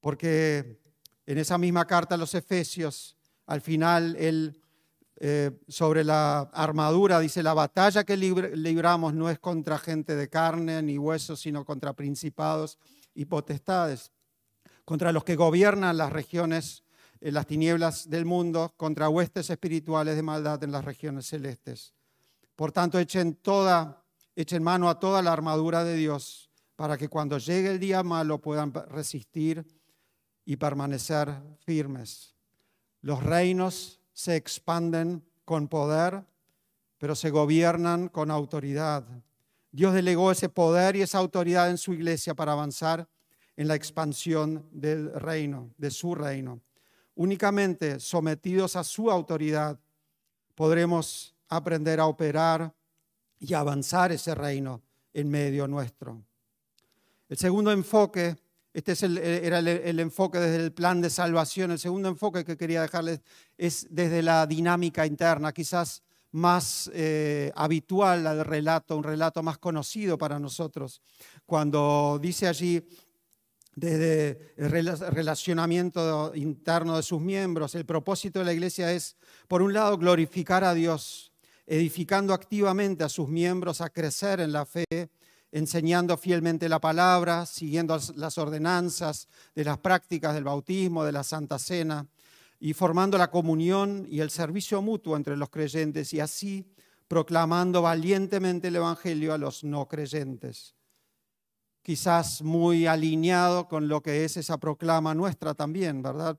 Porque 0.00 0.80
en 1.26 1.38
esa 1.38 1.58
misma 1.58 1.86
carta 1.86 2.14
a 2.14 2.18
los 2.18 2.34
Efesios, 2.34 3.16
al 3.46 3.60
final 3.60 4.16
él 4.16 4.60
eh, 5.16 5.52
sobre 5.68 6.02
la 6.02 6.40
armadura 6.40 7.20
dice, 7.20 7.42
la 7.42 7.54
batalla 7.54 8.04
que 8.04 8.16
libramos 8.16 9.14
no 9.14 9.30
es 9.30 9.38
contra 9.38 9.78
gente 9.78 10.16
de 10.16 10.28
carne 10.28 10.82
ni 10.82 10.98
huesos, 10.98 11.40
sino 11.40 11.64
contra 11.64 11.92
principados 11.92 12.78
y 13.14 13.26
potestades, 13.26 14.10
contra 14.84 15.12
los 15.12 15.24
que 15.24 15.36
gobiernan 15.36 15.96
las 15.96 16.12
regiones, 16.12 16.82
en 17.20 17.32
las 17.32 17.46
tinieblas 17.46 18.10
del 18.10 18.24
mundo, 18.24 18.74
contra 18.76 19.08
huestes 19.08 19.48
espirituales 19.48 20.16
de 20.16 20.22
maldad 20.22 20.62
en 20.64 20.72
las 20.72 20.84
regiones 20.84 21.26
celestes. 21.26 21.94
Por 22.56 22.72
tanto, 22.72 22.98
echen, 22.98 23.36
toda, 23.36 24.04
echen 24.34 24.62
mano 24.62 24.90
a 24.90 24.98
toda 24.98 25.22
la 25.22 25.32
armadura 25.32 25.84
de 25.84 25.96
Dios 25.96 26.50
para 26.76 26.98
que 26.98 27.08
cuando 27.08 27.38
llegue 27.38 27.70
el 27.70 27.78
día 27.78 28.02
malo 28.02 28.40
puedan 28.40 28.74
resistir 28.74 29.64
y 30.44 30.56
permanecer 30.56 31.32
firmes. 31.64 32.33
Los 33.04 33.22
reinos 33.22 34.00
se 34.14 34.34
expanden 34.34 35.22
con 35.44 35.68
poder, 35.68 36.24
pero 36.96 37.14
se 37.14 37.28
gobiernan 37.28 38.08
con 38.08 38.30
autoridad. 38.30 39.04
Dios 39.70 39.92
delegó 39.92 40.30
ese 40.32 40.48
poder 40.48 40.96
y 40.96 41.02
esa 41.02 41.18
autoridad 41.18 41.68
en 41.68 41.76
su 41.76 41.92
iglesia 41.92 42.32
para 42.32 42.52
avanzar 42.52 43.06
en 43.58 43.68
la 43.68 43.74
expansión 43.74 44.66
del 44.72 45.12
reino, 45.20 45.70
de 45.76 45.90
su 45.90 46.14
reino. 46.14 46.62
Únicamente 47.14 48.00
sometidos 48.00 48.74
a 48.74 48.82
su 48.82 49.10
autoridad 49.10 49.78
podremos 50.54 51.36
aprender 51.50 52.00
a 52.00 52.06
operar 52.06 52.74
y 53.38 53.52
avanzar 53.52 54.12
ese 54.12 54.34
reino 54.34 54.80
en 55.12 55.28
medio 55.28 55.68
nuestro. 55.68 56.24
El 57.28 57.36
segundo 57.36 57.70
enfoque 57.70 58.38
este 58.74 58.92
es 58.92 59.04
el, 59.04 59.18
eh, 59.18 59.46
era 59.46 59.60
el, 59.60 60.00
enfoque 60.00 60.40
desde 60.40 60.64
el 60.64 60.72
plan 60.72 61.00
de 61.00 61.08
salvación. 61.08 61.70
El 61.70 61.78
segundo 61.78 62.08
enfoque 62.08 62.44
que 62.44 62.56
quería 62.56 62.82
dejarles 62.82 63.20
es 63.56 63.86
desde 63.88 64.20
la 64.20 64.46
dinámica 64.48 65.06
interna, 65.06 65.52
quizás 65.52 66.02
más 66.32 66.90
eh, 66.92 67.52
habitual 67.54 68.26
al 68.26 68.44
relato, 68.44 68.96
un 68.96 69.04
relato 69.04 69.44
más 69.44 69.58
conocido 69.58 70.18
para 70.18 70.40
nosotros. 70.40 71.00
Cuando 71.46 72.18
dice 72.20 72.48
allí, 72.48 72.84
desde 73.76 74.54
el 74.56 74.70
relacionamiento 74.70 76.32
interno 76.34 76.96
de 76.96 77.04
sus 77.04 77.20
miembros, 77.20 77.76
el 77.76 77.86
propósito 77.86 78.40
de 78.40 78.44
la 78.44 78.52
iglesia 78.52 78.92
es, 78.92 79.16
por 79.46 79.62
un 79.62 79.72
lado, 79.72 79.96
glorificar 79.98 80.64
a 80.64 80.74
Dios, 80.74 81.32
edificando 81.64 82.34
activamente 82.34 83.04
a 83.04 83.08
sus 83.08 83.28
miembros 83.28 83.80
a 83.80 83.90
crecer 83.90 84.40
en 84.40 84.52
la 84.52 84.66
fe 84.66 84.84
enseñando 85.54 86.16
fielmente 86.16 86.68
la 86.68 86.80
palabra, 86.80 87.46
siguiendo 87.46 87.96
las 88.16 88.38
ordenanzas 88.38 89.28
de 89.54 89.62
las 89.62 89.78
prácticas 89.78 90.34
del 90.34 90.42
bautismo, 90.42 91.04
de 91.04 91.12
la 91.12 91.22
Santa 91.22 91.60
Cena, 91.60 92.08
y 92.58 92.72
formando 92.72 93.16
la 93.16 93.30
comunión 93.30 94.04
y 94.10 94.18
el 94.18 94.30
servicio 94.30 94.82
mutuo 94.82 95.16
entre 95.16 95.36
los 95.36 95.50
creyentes 95.50 96.12
y 96.12 96.18
así 96.18 96.66
proclamando 97.06 97.82
valientemente 97.82 98.66
el 98.66 98.76
Evangelio 98.76 99.32
a 99.32 99.38
los 99.38 99.62
no 99.62 99.86
creyentes. 99.86 100.74
Quizás 101.82 102.42
muy 102.42 102.86
alineado 102.88 103.68
con 103.68 103.86
lo 103.86 104.02
que 104.02 104.24
es 104.24 104.36
esa 104.36 104.58
proclama 104.58 105.14
nuestra 105.14 105.54
también, 105.54 106.02
¿verdad? 106.02 106.36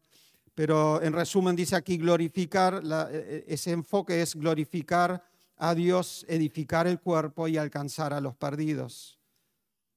Pero 0.54 1.02
en 1.02 1.14
resumen 1.14 1.56
dice 1.56 1.78
aquí 1.78 1.96
glorificar, 1.96 2.82
e, 2.84 3.46
e, 3.48 3.54
ese 3.54 3.72
enfoque 3.72 4.22
es 4.22 4.36
glorificar 4.36 5.24
a 5.58 5.74
Dios, 5.76 6.26
edificar 6.28 6.88
el 6.88 7.00
cuerpo 7.00 7.48
y 7.48 7.58
alcanzar 7.58 8.14
a 8.14 8.22
los 8.22 8.36
perdidos. 8.36 9.20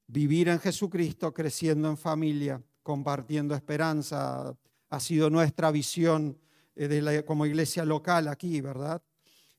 Vivir 0.07 0.49
en 0.49 0.61
Jesucristo, 0.61 1.35
creciendo 1.35 1.88
en 1.88 1.97
familia, 1.97 2.62
compartiendo 2.83 3.55
esperanza, 3.55 4.55
ha 4.90 5.01
sido 5.01 5.29
nuestra 5.31 5.71
visión 5.71 6.38
eh, 6.77 7.23
como 7.27 7.44
iglesia 7.44 7.85
local 7.85 8.29
aquí, 8.29 8.61
¿verdad? 8.61 9.03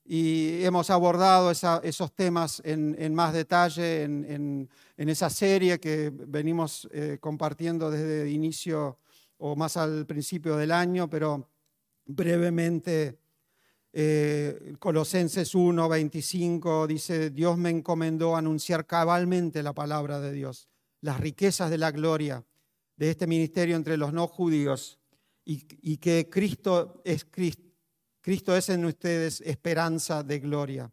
Y 0.06 0.64
hemos 0.64 0.90
abordado 0.90 1.52
esos 1.52 2.16
temas 2.16 2.62
en, 2.66 3.14
más 3.14 3.32
detalle 3.32 4.04
en, 4.04 4.68
esa 4.98 5.30
serie 5.30 5.80
que 5.80 6.12
venimos 6.12 6.90
eh, 6.92 7.20
compartiendo 7.22 7.92
desde 7.92 8.24
el 8.24 8.30
inicio 8.30 8.98
o 9.38 9.56
más 9.56 9.78
al 9.78 10.08
principio 10.08 10.58
del 10.58 10.72
año, 10.72 11.08
pero 11.08 11.48
brevemente 12.08 13.20
eh, 13.92 14.76
Colosenses 14.80 15.56
1, 15.56 15.90
25 15.90 16.88
dice, 16.88 17.32
Dios 17.32 17.58
me 17.58 17.70
encomendó 17.70 18.36
anunciar 18.36 18.86
cabalmente 18.86 19.64
la 19.64 19.74
palabra 19.74 20.20
de 20.20 20.32
Dios, 20.32 20.68
las 21.02 21.20
riquezas 21.20 21.72
de 21.72 21.78
la 21.78 21.92
gloria 21.92 22.46
de 22.98 23.10
este 23.10 23.28
ministerio 23.28 23.76
entre 23.76 23.98
los 23.98 24.14
no 24.14 24.28
judíos 24.28 25.00
y, 25.46 25.98
que 25.98 26.30
Cristo 26.30 27.02
es, 27.04 27.26
Cristo 28.22 28.56
es 28.56 28.70
en 28.70 28.86
ustedes 28.86 29.42
esperanza 29.42 30.22
de 30.22 30.40
gloria. 30.40 30.92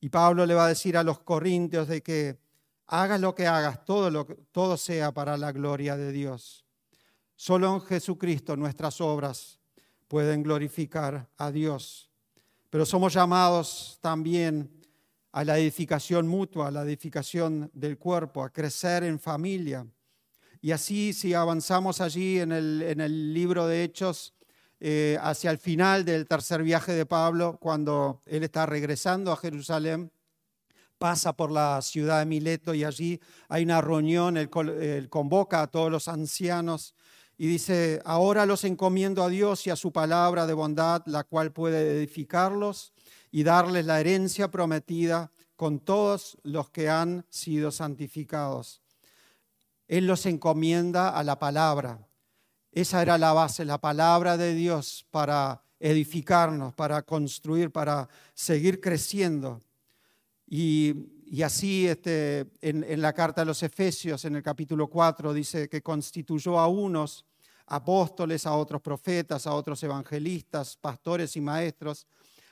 Y 0.00 0.10
Pablo 0.10 0.44
le 0.44 0.54
va 0.54 0.66
a 0.66 0.68
decir 0.68 0.96
a 0.96 1.02
los 1.02 1.20
corintios 1.20 1.88
de 1.88 2.02
que 2.02 2.38
hagas 2.86 3.20
lo 3.20 3.34
que 3.34 3.46
hagas, 3.46 3.84
todo, 3.86 4.10
lo, 4.10 4.26
todo 4.52 4.76
sea 4.76 5.12
para 5.12 5.38
la 5.38 5.52
gloria 5.52 5.96
de 5.96 6.12
Dios. 6.12 6.66
Solo 7.34 7.74
en 7.74 7.80
Jesucristo 7.80 8.56
nuestras 8.56 9.00
obras 9.00 9.58
pueden 10.06 10.42
glorificar 10.42 11.30
a 11.38 11.50
Dios 11.50 12.07
pero 12.70 12.84
somos 12.84 13.14
llamados 13.14 13.98
también 14.00 14.70
a 15.32 15.44
la 15.44 15.58
edificación 15.58 16.26
mutua, 16.26 16.68
a 16.68 16.70
la 16.70 16.82
edificación 16.82 17.70
del 17.74 17.98
cuerpo, 17.98 18.42
a 18.42 18.50
crecer 18.50 19.04
en 19.04 19.18
familia. 19.18 19.86
Y 20.60 20.72
así, 20.72 21.12
si 21.12 21.34
avanzamos 21.34 22.00
allí 22.00 22.40
en 22.40 22.52
el, 22.52 23.34
libro 23.34 23.66
de 23.66 23.84
Hechos, 23.84 24.34
eh, 24.80 25.18
hacia 25.20 25.50
el 25.50 25.58
final 25.58 26.04
del 26.04 26.26
tercer 26.26 26.62
viaje 26.62 26.92
de 26.92 27.06
Pablo, 27.06 27.58
cuando 27.60 28.22
él 28.26 28.44
está 28.44 28.66
regresando 28.66 29.32
a 29.32 29.36
Jerusalén, 29.36 30.10
pasa 30.98 31.32
por 31.32 31.52
la 31.52 31.80
ciudad 31.80 32.18
de 32.18 32.26
Mileto 32.26 32.74
y 32.74 32.84
allí 32.84 33.20
hay 33.48 33.62
una 33.62 33.80
reunión, 33.80 34.36
él 34.36 34.50
convoca 35.08 35.62
a 35.62 35.66
todos 35.68 35.90
los 35.90 36.08
ancianos 36.08 36.94
y 37.40 37.46
dice, 37.46 38.02
ahora 38.04 38.46
los 38.46 38.64
encomiendo 38.64 39.22
a 39.22 39.28
Dios 39.28 39.64
y 39.68 39.70
a 39.70 39.76
su 39.76 39.92
palabra 39.92 40.44
de 40.44 40.54
bondad, 40.54 41.02
la 41.06 41.22
cual 41.22 41.52
puede 41.52 41.96
edificarlos 41.96 42.92
y 43.30 43.44
darles 43.44 43.86
la 43.86 44.00
herencia 44.00 44.50
prometida 44.50 45.30
con 45.54 45.78
todos 45.78 46.36
los 46.42 46.68
que 46.70 46.88
han 46.88 47.24
sido 47.30 47.70
santificados. 47.70 48.82
Él 49.86 50.08
los 50.08 50.26
encomienda 50.26 51.10
a 51.10 51.22
la 51.22 51.38
palabra. 51.38 52.08
Esa 52.72 53.02
era 53.02 53.16
la 53.18 53.32
base, 53.32 53.64
la 53.64 53.78
palabra 53.78 54.36
de 54.36 54.54
Dios 54.54 55.06
para 55.12 55.62
edificarnos, 55.78 56.74
para 56.74 57.02
construir, 57.02 57.70
para 57.70 58.08
seguir 58.34 58.80
creciendo. 58.80 59.60
Y, 60.44 61.17
así 61.42 61.86
este, 61.86 62.46
en, 62.60 62.84
en, 62.84 63.02
la 63.02 63.12
carta 63.12 63.42
a 63.42 63.44
los 63.44 63.62
Efesios, 63.62 64.24
en 64.24 64.36
el 64.36 64.42
capítulo 64.42 64.88
4, 64.88 65.32
dice 65.32 65.68
que 65.68 65.82
constituyó 65.82 66.58
a 66.58 66.68
unos 66.68 67.26
apóstoles, 67.66 68.46
a 68.46 68.54
otros 68.54 68.80
profetas, 68.80 69.46
a 69.46 69.54
otros 69.54 69.82
evangelistas, 69.82 70.76
pastores 70.76 71.36
y 71.36 71.40
maestros, 71.40 72.06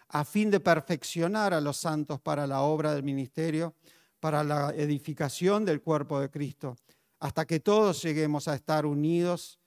a 0.09 0.25
fin 0.25 0.51
de 0.51 0.61
perfeccionar 0.61 1.55
a 1.55 1.61
los 1.61 1.79
santos 1.79 2.21
para 2.21 2.47
la 2.47 2.61
obra 2.61 2.95
del 2.95 3.03
ministerio, 3.03 3.75
para 4.21 4.45
la 4.45 4.71
edificación 4.77 5.65
del 5.65 5.81
cuerpo 5.81 6.21
de 6.21 6.31
Cristo, 6.31 6.77
hasta 7.19 7.45
que 7.45 7.61
todos 7.61 8.03
lleguemos 8.03 8.47
a 8.49 8.55
estar 8.55 8.87
unidos 8.87 9.59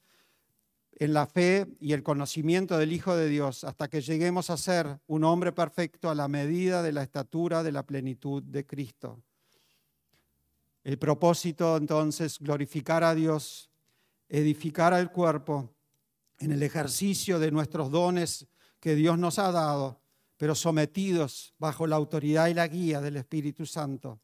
en 1.00 1.14
la 1.14 1.26
fe 1.26 1.66
y 1.80 1.94
el 1.94 2.04
conocimiento 2.04 2.78
del 2.78 2.92
Hijo 2.92 3.16
de 3.16 3.30
Dios, 3.30 3.64
hasta 3.64 3.88
que 3.88 4.02
lleguemos 4.02 4.50
a 4.50 4.58
ser 4.58 5.00
un 5.08 5.24
hombre 5.24 5.54
perfecto 5.54 6.10
a 6.10 6.16
la 6.16 6.28
medida 6.28 6.84
de 6.84 6.92
la 6.92 7.04
estatura 7.04 7.64
de 7.64 7.72
la 7.72 7.84
plenitud 7.84 8.44
de 8.44 8.66
Cristo. 8.66 9.24
El 10.84 11.00
propósito 11.00 11.78
entonces, 11.78 12.38
glorificar 12.40 13.06
a 13.06 13.16
Dios, 13.16 13.70
edificar 14.28 14.94
al 14.94 15.10
cuerpo 15.12 15.74
en 16.38 16.52
el 16.52 16.64
ejercicio 16.64 17.40
de 17.40 17.52
nuestros 17.52 17.92
dones 17.92 18.48
que 18.82 18.96
Dios 18.96 19.18
nos 19.18 19.40
ha 19.40 19.54
dado, 19.54 20.02
pero 20.36 20.54
sometidos 20.54 21.54
bajo 21.58 21.88
la 21.88 21.96
autoridad 21.96 22.48
y 22.48 22.54
la 22.54 22.68
guía 22.68 23.00
del 23.00 23.18
Espíritu 23.18 23.66
Santo 23.66 24.20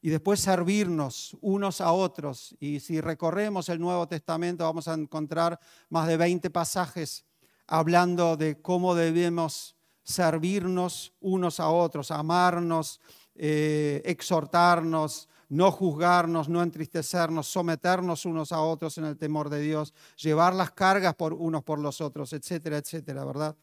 y 0.00 0.10
después 0.10 0.40
servirnos 0.40 1.36
unos 1.40 1.80
a 1.80 1.92
otros. 1.92 2.54
Y 2.60 2.80
si 2.80 3.00
recorremos 3.00 3.68
el 3.68 3.80
Nuevo 3.80 4.06
Testamento 4.06 4.64
vamos 4.64 4.88
a 4.88 4.94
encontrar 4.94 5.58
más 5.88 6.06
de 6.06 6.16
20 6.16 6.50
pasajes 6.50 7.24
hablando 7.66 8.36
de 8.36 8.60
cómo 8.60 8.94
debemos 8.94 9.76
servirnos 10.02 11.12
unos 11.20 11.60
a 11.60 11.68
otros, 11.68 12.10
amarnos, 12.10 13.00
eh, 13.34 14.00
exhortarnos, 14.04 15.28
no 15.50 15.70
juzgarnos, 15.70 16.48
no 16.48 16.62
entristecernos, 16.62 17.46
someternos 17.46 18.24
unos 18.24 18.52
a 18.52 18.60
otros 18.60 18.98
en 18.98 19.04
el 19.04 19.16
temor 19.16 19.48
de 19.50 19.60
Dios, 19.60 19.94
llevar 20.16 20.54
las 20.54 20.72
cargas 20.72 21.14
por 21.14 21.32
unos 21.34 21.62
por 21.62 21.78
los 21.78 22.00
otros, 22.00 22.32
etcétera, 22.32 22.78
etcétera, 22.78 23.24
¿verdad? 23.24 23.56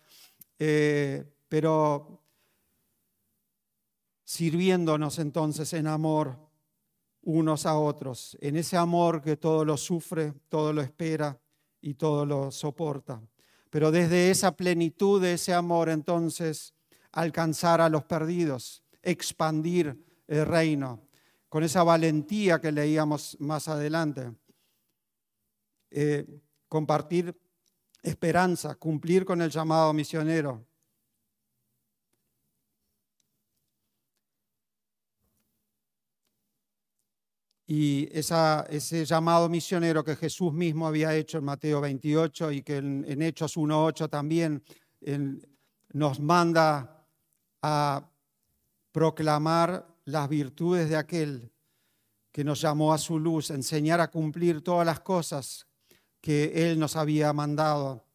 Eh, 0.59 1.25
pero 1.47 2.24
sirviéndonos 4.25 5.19
entonces 5.19 5.71
en 5.73 5.87
amor 5.87 6.37
unos 7.21 7.65
a 7.65 7.77
otros, 7.77 8.37
en 8.41 8.57
ese 8.57 8.75
amor 8.75 9.21
que 9.21 9.37
todo 9.37 9.63
lo 9.63 9.77
sufre, 9.77 10.33
todo 10.49 10.73
lo 10.73 10.81
espera 10.81 11.39
y 11.81 11.93
todo 11.93 12.25
lo 12.25 12.51
soporta. 12.51 13.21
Pero 13.69 13.91
desde 13.91 14.29
esa 14.29 14.55
plenitud 14.55 15.21
de 15.21 15.33
ese 15.33 15.53
amor 15.53 15.89
entonces 15.89 16.73
alcanzar 17.11 17.81
a 17.81 17.89
los 17.89 18.03
perdidos, 18.03 18.83
expandir 19.01 19.97
el 20.27 20.45
reino, 20.45 21.01
con 21.49 21.63
esa 21.63 21.83
valentía 21.83 22.59
que 22.59 22.71
leíamos 22.71 23.37
más 23.39 23.67
adelante, 23.67 24.31
eh, 25.91 26.25
compartir 26.67 27.39
esperanza, 28.01 28.75
cumplir 28.75 29.23
con 29.23 29.41
el 29.41 29.49
llamado 29.49 29.93
misionero, 29.93 30.65
Y 37.67 38.07
ese 38.11 39.05
llamado 39.05 39.49
misionero 39.49 40.03
que 40.03 40.15
Jesús 40.15 40.53
mismo 40.53 40.87
había 40.87 41.15
hecho 41.15 41.39
en 41.39 41.45
Mateo 41.45 41.81
28 41.81 42.51
y 42.51 42.61
que 42.61 42.77
en, 42.77 43.21
Hechos 43.21 43.57
1.8 43.57 44.09
también 44.09 44.63
nos 45.91 46.19
manda 46.19 47.07
a 47.61 48.07
proclamar 48.91 49.87
las 50.05 50.29
virtudes 50.29 50.89
de 50.89 50.95
aquel 50.95 51.51
que 52.31 52.43
nos 52.43 52.61
llamó 52.61 52.93
a 52.93 52.97
su 52.97 53.17
luz, 53.17 53.49
enseñar 53.49 53.99
a 53.99 54.11
cumplir 54.11 54.61
todas 54.61 54.85
las 54.85 54.99
cosas 54.99 55.65
que 56.21 56.69
Él 56.69 56.77
nos 56.77 56.95
había 56.95 57.33
mandado 57.33 58.05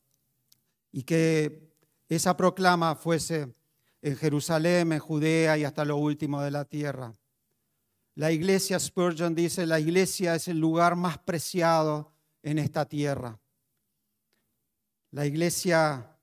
y 0.93 1.03
que 1.03 1.75
esa 2.09 2.37
proclama 2.37 2.95
fuese 2.95 3.55
en 4.03 4.17
Jerusalén, 4.17 4.93
en 4.93 4.99
Judea 4.99 5.59
y 5.59 5.65
hasta 5.65 5.85
lo 5.85 5.97
último 5.97 6.41
de 6.43 6.51
la 6.51 6.65
tierra. 6.65 7.15
La 8.21 8.31
iglesia, 8.31 8.79
Spurgeon 8.79 9.35
dice, 9.35 9.65
la 9.65 9.81
iglesia 9.81 10.35
es 10.35 10.47
el 10.47 10.59
lugar 10.61 10.95
más 10.95 11.17
preciado 11.17 12.13
en 12.43 12.59
esta 12.59 12.85
tierra. 12.85 13.41
La 15.13 15.25
iglesia 15.25 16.19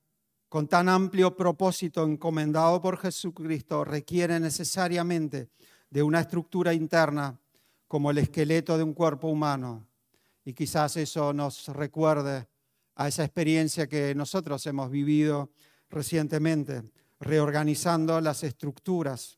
con 0.47 0.67
tan 0.67 0.89
amplio 0.89 1.35
propósito 1.35 2.03
encomendado 2.03 2.79
por 2.83 2.99
Jesucristo 2.99 3.83
requiere 3.83 4.39
necesariamente 4.39 5.49
de 5.89 6.03
una 6.03 6.19
estructura 6.19 6.71
interna 6.71 7.41
como 7.87 8.11
el 8.11 8.19
esqueleto 8.19 8.77
de 8.77 8.83
un 8.83 8.93
cuerpo 8.93 9.29
humano. 9.29 9.87
Y 10.45 10.53
quizás 10.53 10.97
eso 10.97 11.33
nos 11.33 11.67
recuerde 11.69 12.47
a 12.93 13.07
esa 13.07 13.23
experiencia 13.23 13.87
que 13.87 14.13
nosotros 14.13 14.63
hemos 14.67 14.91
vivido 14.91 15.49
recientemente, 15.89 16.83
reorganizando 17.19 18.21
las 18.21 18.43
estructuras 18.43 19.36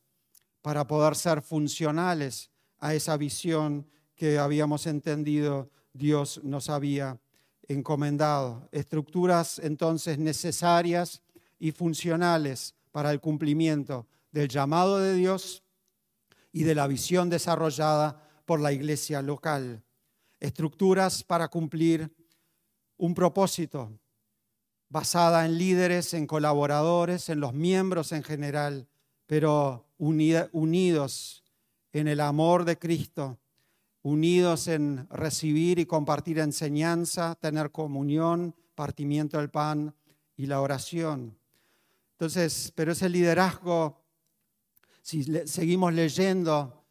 para 0.62 0.88
poder 0.88 1.16
ser 1.16 1.42
funcionales 1.42 2.52
a 2.80 2.94
esa 2.94 3.18
visión 3.18 3.88
que 4.16 4.38
habíamos 4.38 4.88
entendido 4.88 5.70
Dios 5.94 6.42
nos 6.44 6.70
había 6.70 7.20
encomendado. 7.68 8.68
Estructuras 8.72 9.60
entonces 9.60 10.18
necesarias 10.18 11.22
y 11.60 11.72
funcionales 11.72 12.76
para 12.92 13.12
el 13.12 13.20
cumplimiento 13.20 14.08
del 14.32 14.50
llamado 14.50 15.00
de 15.00 15.14
Dios 15.14 15.64
y 16.52 16.64
de 16.64 16.76
la 16.76 16.88
visión 16.88 17.30
desarrollada 17.30 18.24
por 18.46 18.60
la 18.60 18.72
iglesia 18.72 19.22
local. 19.22 19.84
Estructuras 20.40 21.24
para 21.24 21.48
cumplir 21.48 22.12
un 22.98 23.14
propósito 23.14 23.92
basada 24.90 25.46
en 25.46 25.58
líderes, 25.58 26.14
en 26.14 26.26
colaboradores, 26.26 27.30
en 27.30 27.40
los 27.40 27.54
miembros 27.54 28.12
en 28.12 28.24
general, 28.24 28.88
pero 29.30 29.86
unidos 30.00 31.44
en 31.94 32.08
el 32.08 32.20
amor 32.20 32.66
de 32.66 32.80
Cristo, 32.80 33.38
unidos 34.02 34.68
en 34.68 35.08
recibir 35.12 35.78
y 35.78 35.86
compartir 35.86 36.40
enseñanza, 36.40 37.36
tener 37.36 37.70
comunión, 37.70 38.56
partimiento 38.74 39.38
del 39.38 39.52
pan 39.52 39.94
y 40.36 40.48
la 40.48 40.62
oración. 40.62 41.38
Entonces, 42.14 42.74
pero 42.74 42.94
ese 42.94 43.08
liderazgo, 43.08 44.02
si 45.04 45.24
seguimos 45.46 45.94
leyendo 45.94 46.84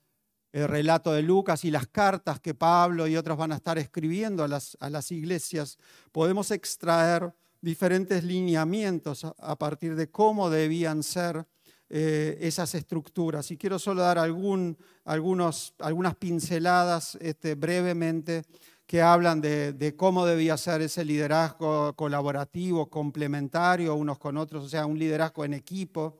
el 0.53 0.69
relato 0.69 1.13
de 1.15 1.23
Lucas 1.23 1.65
y 1.65 1.73
las 1.73 1.89
cartas 1.89 2.39
que 2.39 2.55
Pablo 2.55 3.09
y 3.09 3.17
otros 3.17 3.37
van 3.37 3.51
a 3.51 3.57
estar 3.57 3.79
escribiendo 3.79 4.45
a 4.45 4.49
las, 4.49 4.77
a 4.79 4.89
las 4.91 5.11
iglesias, 5.11 5.77
podemos 6.13 6.53
extraer 6.53 7.35
diferentes 7.61 8.23
lineamientos 8.23 9.25
a 9.25 9.59
partir 9.59 9.97
de 9.97 10.09
cómo 10.09 10.51
debían 10.51 11.03
ser 11.03 11.45
eh, 11.91 12.39
esas 12.41 12.75
estructuras. 12.75 13.51
Y 13.51 13.57
quiero 13.57 13.79
solo 13.79 14.03
dar 14.03 14.19
algún, 14.19 14.77
algunos, 15.05 15.75
algunas 15.79 16.15
pinceladas 16.17 17.17
este, 17.21 17.55
brevemente 17.55 18.45
que 18.87 19.03
hablan 19.03 19.41
de, 19.41 19.73
de, 19.73 19.97
cómo 19.97 20.25
debía 20.25 20.57
ser 20.57 20.81
ese 20.81 21.05
liderazgo 21.05 21.95
colaborativo, 21.95 22.89
complementario 22.89 23.95
unos 23.95 24.19
con 24.19 24.37
otros, 24.39 24.65
o 24.65 24.69
sea, 24.69 24.87
un 24.87 24.99
liderazgo 24.99 25.45
en 25.45 25.55
equipo, 25.55 26.17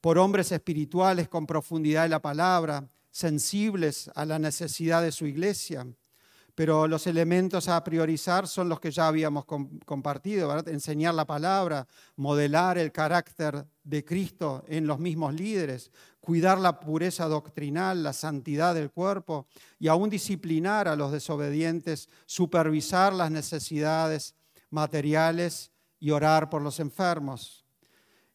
por 0.00 0.18
hombres 0.18 0.52
espirituales 0.52 1.28
con 1.28 1.46
profundidad 1.46 2.04
de 2.04 2.08
la 2.08 2.22
palabra, 2.22 2.88
sensibles 3.10 4.10
a 4.14 4.24
la 4.24 4.38
necesidad 4.38 5.02
de 5.02 5.12
su 5.12 5.26
iglesia 5.26 5.86
pero 6.56 6.88
los 6.88 7.06
elementos 7.06 7.68
a 7.68 7.84
priorizar 7.84 8.48
son 8.48 8.70
los 8.70 8.80
que 8.80 8.90
ya 8.90 9.08
habíamos 9.08 9.44
compartido, 9.44 10.58
enseñar 10.66 11.14
la 11.14 11.26
palabra, 11.26 11.86
modelar 12.16 12.78
el 12.78 12.92
carácter 12.92 13.66
de 13.84 14.02
Cristo 14.02 14.64
en 14.66 14.86
los 14.86 14.98
mismos 14.98 15.34
líderes, 15.34 15.90
cuidar 16.18 16.56
la 16.56 16.80
pureza 16.80 17.28
doctrinal, 17.28 18.02
la 18.02 18.14
santidad 18.14 18.74
del 18.74 18.90
cuerpo 18.90 19.46
y 19.78 19.88
aún 19.88 20.08
disciplinar 20.08 20.88
a 20.88 20.96
los 20.96 21.12
desobedientes, 21.12 22.08
supervisar 22.24 23.12
las 23.12 23.30
necesidades 23.30 24.34
materiales 24.70 25.70
y 26.00 26.10
orar 26.10 26.48
por 26.48 26.62
los 26.62 26.80
enfermos. 26.80 27.66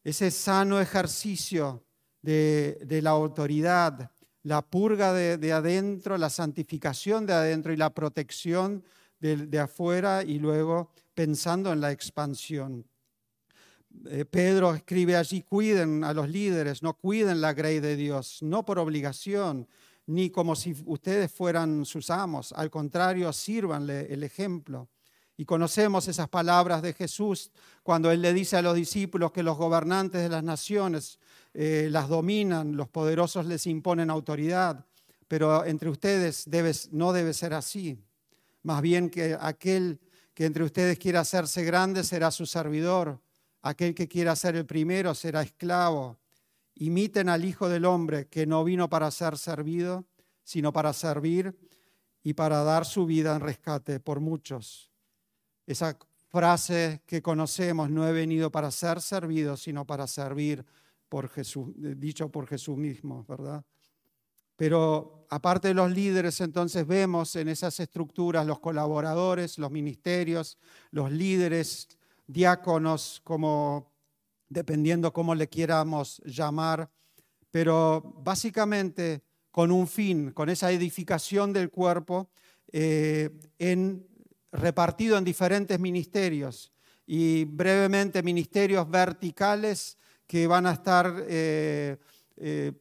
Ese 0.03 0.29
sano 0.29 0.79
ejercicio 0.79 1.83
de 2.21 2.99
la 3.01 3.09
autoridad 3.09 4.11
la 4.43 4.61
purga 4.61 5.13
de, 5.13 5.53
adentro, 5.53 6.17
la 6.17 6.29
santificación 6.29 7.25
de 7.25 7.33
adentro 7.33 7.73
y 7.73 7.77
la 7.77 7.93
protección 7.93 8.83
de, 9.19 9.59
afuera 9.59 10.23
y 10.23 10.39
luego 10.39 10.91
pensando 11.13 11.71
en 11.71 11.81
la 11.81 11.91
expansión. 11.91 12.85
Eh, 14.05 14.25
Pedro 14.25 14.73
escribe 14.73 15.15
allí, 15.15 15.41
cuiden 15.43 16.03
a 16.03 16.13
los 16.13 16.29
líderes, 16.29 16.81
no 16.81 16.93
cuiden 16.93 17.41
la 17.41 17.53
grey 17.53 17.79
de 17.79 17.95
Dios, 17.95 18.39
no 18.41 18.65
por 18.65 18.79
obligación, 18.79 19.67
ni 20.07 20.29
como 20.29 20.55
si 20.55 20.75
ustedes 20.85 21.31
fueran 21.31 21.85
sus 21.85 22.09
amos, 22.09 22.51
al 22.53 22.71
contrario, 22.71 23.31
sírvanle 23.33 24.11
el 24.11 24.23
ejemplo. 24.23 24.89
Y 25.37 25.45
conocemos 25.45 26.07
esas 26.07 26.29
palabras 26.29 26.81
de 26.81 26.93
Jesús 26.93 27.51
cuando 27.83 28.11
Él 28.11 28.21
le 28.21 28.33
dice 28.33 28.57
a 28.57 28.61
los 28.61 28.75
discípulos 28.75 29.31
que 29.31 29.43
los 29.43 29.57
gobernantes 29.57 30.21
de 30.21 30.29
las 30.29 30.43
naciones 30.43 31.19
eh, 31.53 31.89
las 31.91 32.07
dominan, 32.07 32.77
los 32.77 32.87
poderosos 32.87 33.45
les 33.45 33.67
imponen 33.67 34.09
autoridad, 34.09 34.85
pero 35.27 35.65
entre 35.65 35.89
ustedes 35.89 36.47
no 36.91 37.13
debe 37.13 37.33
ser 37.33 37.53
así. 37.53 37.97
Más 38.63 38.81
bien 38.81 39.09
que 39.09 39.37
aquel 39.39 39.99
que 40.33 40.45
entre 40.45 40.63
ustedes 40.63 40.97
quiera 40.97 41.21
hacerse 41.21 41.63
grande 41.63 42.03
será 42.03 42.31
su 42.31 42.45
servidor, 42.45 43.19
aquel 43.61 43.93
que 43.93 44.07
quiera 44.07 44.35
ser 44.35 44.55
el 44.55 44.65
primero 44.65 45.13
será 45.13 45.41
esclavo. 45.41 46.17
Imiten 46.75 47.29
al 47.29 47.45
Hijo 47.45 47.69
del 47.69 47.85
Hombre 47.85 48.27
que 48.27 48.45
no 48.45 48.63
vino 48.63 48.89
para 48.89 49.11
ser 49.11 49.37
servido, 49.37 50.05
sino 50.43 50.71
para 50.71 50.93
servir 50.93 51.55
y 52.23 52.33
para 52.33 52.63
dar 52.63 52.85
su 52.85 53.05
vida 53.05 53.35
en 53.35 53.41
rescate 53.41 53.99
por 53.99 54.19
muchos. 54.19 54.89
Esa 55.67 55.97
frase 56.29 57.01
que 57.05 57.21
conocemos, 57.21 57.89
no 57.89 58.07
he 58.07 58.13
venido 58.13 58.51
para 58.51 58.71
ser 58.71 59.01
servido, 59.01 59.57
sino 59.57 59.85
para 59.85 60.07
servir 60.07 60.65
por 61.11 61.27
Jesús, 61.27 61.73
dicho 61.75 62.31
por 62.31 62.47
Jesús 62.47 62.77
mismo, 62.77 63.25
¿verdad? 63.27 63.65
Pero 64.55 65.27
aparte 65.29 65.67
de 65.67 65.73
los 65.73 65.91
líderes, 65.91 66.39
entonces 66.39 66.87
vemos 66.87 67.35
en 67.35 67.49
esas 67.49 67.77
estructuras 67.81 68.47
los 68.47 68.61
colaboradores, 68.61 69.57
los 69.57 69.71
ministerios, 69.71 70.57
los 70.89 71.11
líderes, 71.11 71.89
diáconos, 72.25 73.19
como 73.25 73.91
dependiendo 74.47 75.11
cómo 75.11 75.35
le 75.35 75.49
quieramos 75.49 76.21
llamar, 76.23 76.89
pero 77.51 78.01
básicamente 78.23 79.21
con 79.51 79.69
un 79.69 79.89
fin, 79.89 80.31
con 80.31 80.49
esa 80.49 80.71
edificación 80.71 81.51
del 81.51 81.69
cuerpo, 81.69 82.29
eh, 82.71 83.31
en, 83.59 84.07
repartido 84.53 85.17
en 85.17 85.25
diferentes 85.25 85.77
ministerios 85.77 86.71
y 87.05 87.43
brevemente 87.43 88.23
ministerios 88.23 88.89
verticales 88.89 89.97
que 90.31 90.47
van 90.47 90.65
a 90.65 90.71
estar 90.71 91.13
eh, 91.27 91.97
eh, 92.37 92.71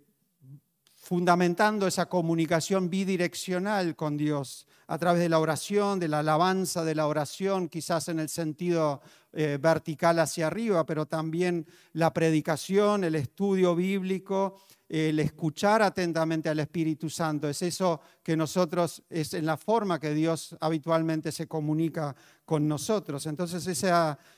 fundamentando 1.11 1.89
esa 1.89 2.09
comunicación 2.09 2.89
bidireccional 2.89 3.97
con 3.97 4.17
Dios 4.17 4.69
a 4.87 4.97
través 4.97 5.21
de 5.21 5.29
la 5.29 5.41
oración, 5.41 5.99
de 5.99 6.07
la 6.07 6.21
alabanza 6.21 6.85
de 6.85 6.95
la 6.95 7.09
oración, 7.09 7.69
quizás 7.69 8.07
en 8.07 8.21
el 8.21 8.29
sentido 8.29 9.03
vertical 9.33 10.21
hacia 10.21 10.47
arriba, 10.47 10.87
pero 10.87 11.07
también 11.07 11.67
la 11.95 12.13
predicación, 12.13 13.03
el 13.03 13.17
estudio 13.17 13.75
bíblico, 13.75 14.61
el 14.89 15.19
escuchar 15.19 15.83
atentamente 15.83 16.49
al 16.49 16.61
Espíritu 16.61 17.11
Santo. 17.11 17.49
Es 17.49 17.61
eso 17.63 18.01
que 18.23 18.37
nosotros, 18.37 19.03
es 19.11 19.35
en 19.35 19.47
la 19.47 19.57
forma 19.57 19.99
que 19.99 20.15
Dios 20.15 20.57
habitualmente 20.61 21.33
se 21.33 21.49
comunica 21.49 22.15
con 22.45 22.69
nosotros. 22.69 23.27
Entonces, 23.27 23.67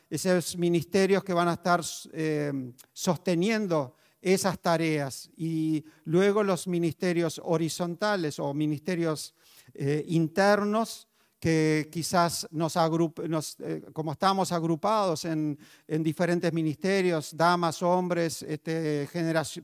esos 0.08 0.56
ministerios 0.56 1.22
que 1.22 1.34
van 1.34 1.48
a 1.48 1.54
estar 1.54 1.82
eh, 2.14 2.72
sosteniendo 2.94 3.94
esas 4.22 4.58
tareas 4.60 5.28
y 5.36 5.84
luego 6.04 6.42
los 6.44 6.68
ministerios 6.68 7.40
horizontales 7.44 8.38
o 8.38 8.54
ministerios 8.54 9.34
eh, 9.74 10.04
internos 10.08 11.08
que 11.42 11.88
quizás 11.90 12.46
nos, 12.52 12.76
eh, 12.76 13.82
como 13.92 14.12
estamos 14.12 14.52
agrupados 14.52 15.24
en, 15.24 15.58
diferentes 15.88 16.52
ministerios, 16.52 17.36
damas, 17.36 17.82
hombres, 17.82 18.42
este, 18.42 19.08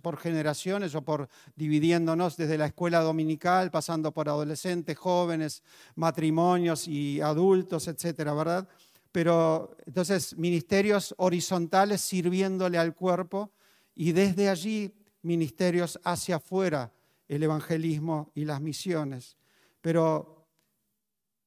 por 0.02 0.16
generaciones 0.16 0.96
o 0.96 1.02
por 1.02 1.28
dividiéndonos 1.54 2.36
desde 2.36 2.58
la 2.58 2.66
escuela 2.66 2.98
dominical, 2.98 3.70
pasando 3.70 4.10
por 4.10 4.28
adolescentes, 4.28 4.98
jóvenes, 4.98 5.62
matrimonios 5.94 6.88
y 6.88 7.20
adultos, 7.20 7.86
etcétera, 7.86 8.34
¿verdad? 8.34 8.68
Pero 9.12 9.76
entonces, 9.86 10.36
ministerios 10.36 11.14
horizontales 11.16 12.00
sirviéndole 12.00 12.76
al 12.76 12.96
cuerpo 12.96 13.52
y 14.00 14.12
desde 14.12 14.48
allí 14.48 14.94
ministerios 15.22 15.98
hacia 16.04 16.36
afuera, 16.36 16.92
el 17.26 17.42
evangelismo 17.42 18.30
y 18.32 18.44
las 18.44 18.60
misiones. 18.60 19.36
Pero 19.80 20.46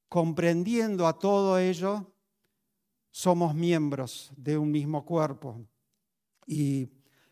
comprendiendo 0.10 1.08
a 1.08 1.18
todo 1.18 1.58
ello, 1.58 2.14
somos 3.10 3.56
miembros 3.56 4.34
de 4.36 4.58
un 4.58 4.70
mismo 4.70 5.06
cuerpo. 5.06 5.66
Y 6.46 6.90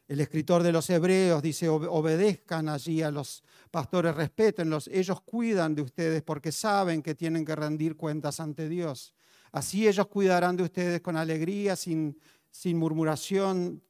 el 0.07 0.21
escritor 0.21 0.63
de 0.63 0.71
los 0.71 0.89
Hebreos 0.89 1.43
dice, 1.43 1.67
obedezcan 1.67 2.69
allí 2.69 3.01
a 3.01 3.11
los 3.11 3.43
pastores, 3.71 4.15
respétenlos, 4.15 4.87
ellos 4.87 5.19
cuidan 5.19 5.75
de 5.75 5.81
ustedes 5.81 6.23
porque 6.23 6.53
saben 6.53 7.01
que 7.01 7.13
tienen 7.13 7.43
que 7.43 7.57
rendir 7.57 7.97
cuentas 7.97 8.39
ante 8.39 8.69
Dios. 8.69 9.13
Así 9.51 9.85
ellos 9.85 10.07
cuidarán 10.07 10.55
de 10.55 10.63
ustedes 10.63 11.01
con 11.01 11.17
alegría, 11.17 11.75
sin, 11.75 12.17
sin 12.49 12.77
murmuración. 12.77 13.83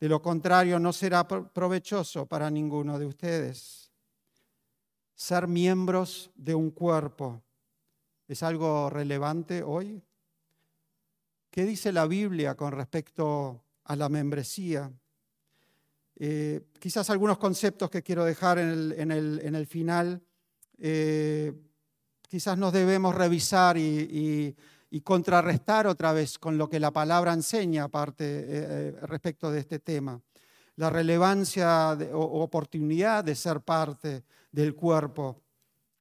De 0.00 0.08
lo 0.08 0.22
contrario, 0.22 0.78
no 0.78 0.92
será 0.92 1.26
provechoso 1.26 2.26
para 2.26 2.50
ninguno 2.50 2.98
de 2.98 3.06
ustedes. 3.06 3.90
Ser 5.14 5.48
miembros 5.48 6.30
de 6.36 6.54
un 6.54 6.70
cuerpo 6.70 7.42
¿Es 8.28 8.42
algo 8.42 8.90
relevante 8.90 9.62
hoy? 9.62 10.02
¿Qué 11.50 11.64
dice 11.64 11.92
la 11.92 12.06
Biblia 12.06 12.54
con 12.54 12.72
respecto 12.72 13.64
a 13.84 13.96
la 13.96 14.10
membresía? 14.10 14.92
Eh, 16.14 16.60
quizás 16.78 17.08
algunos 17.08 17.38
conceptos 17.38 17.88
que 17.88 18.02
quiero 18.02 18.26
dejar 18.26 18.58
en 18.58 19.10
el, 19.10 19.66
final, 19.66 20.22
eh, 20.76 21.54
quizás 22.28 22.58
nos 22.58 22.70
debemos 22.70 23.14
revisar 23.14 23.78
y, 23.78 24.54
contrarrestar 25.02 25.86
otra 25.86 26.12
vez 26.12 26.38
con 26.38 26.58
lo 26.58 26.68
que 26.68 26.80
la 26.80 26.90
palabra 26.90 27.32
enseña 27.32 27.84
aparte 27.84 28.24
eh, 28.24 28.90
respecto 29.02 29.50
de 29.50 29.60
este 29.60 29.78
tema. 29.78 30.20
La 30.76 30.90
relevancia 30.90 31.92
o 32.12 32.42
oportunidad 32.42 33.24
de 33.24 33.34
ser 33.34 33.60
parte 33.60 34.24
del 34.52 34.74
cuerpo, 34.74 35.42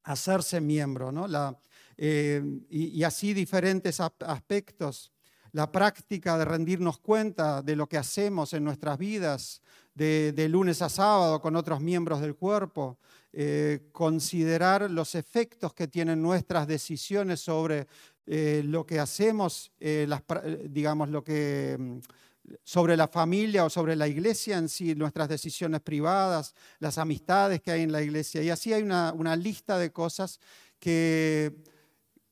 hacerse 0.04 0.62
miembro, 0.62 1.12
¿no? 1.12 1.28
La, 1.28 1.58
eh, 1.98 2.44
y, 2.70 3.04
así 3.04 3.34
diferentes 3.34 4.00
aspectos. 4.00 5.12
La 5.52 5.72
práctica 5.72 6.38
de 6.38 6.46
rendirnos 6.46 7.00
cuenta 7.00 7.64
de 7.64 7.76
lo 7.76 7.88
que 7.88 7.98
hacemos 7.98 8.54
en 8.54 8.64
nuestras 8.64 8.98
vidas, 9.00 9.62
de, 9.96 10.48
lunes 10.48 10.84
a 10.84 10.90
sábado 10.90 11.42
con 11.42 11.56
otros 11.56 11.82
miembros 11.82 12.22
del 12.22 12.36
cuerpo, 12.36 13.00
eh, 13.34 13.90
considerar 13.92 14.92
los 14.92 15.16
efectos 15.16 15.74
que 15.74 15.88
tienen 15.88 16.22
nuestras 16.22 16.68
decisiones 16.68 17.40
sobre 17.40 17.88
eh, 18.28 18.62
lo 18.64 18.86
que 18.86 19.00
hacemos, 19.00 19.72
digamos, 20.66 21.10
lo 21.10 21.24
que 21.24 21.76
mm, 21.80 22.00
sobre 22.64 22.96
la 22.96 23.08
familia 23.08 23.66
o 23.66 23.70
sobre 23.70 23.96
la 23.96 24.08
iglesia 24.08 24.58
en 24.58 24.70
sí, 24.70 24.96
nuestras 24.96 25.28
decisiones 25.28 25.82
privadas, 25.82 26.54
las 26.80 26.98
amistades 26.98 27.62
que 27.62 27.72
hay 27.72 27.82
en 27.82 27.92
la 27.92 28.02
iglesia. 28.02 28.44
Y 28.44 28.50
así 28.50 28.72
hay 28.74 28.84
una, 28.84 29.12
una 29.14 29.36
lista 29.36 29.78
de 29.78 29.92
cosas 29.92 30.40
que 30.80 31.56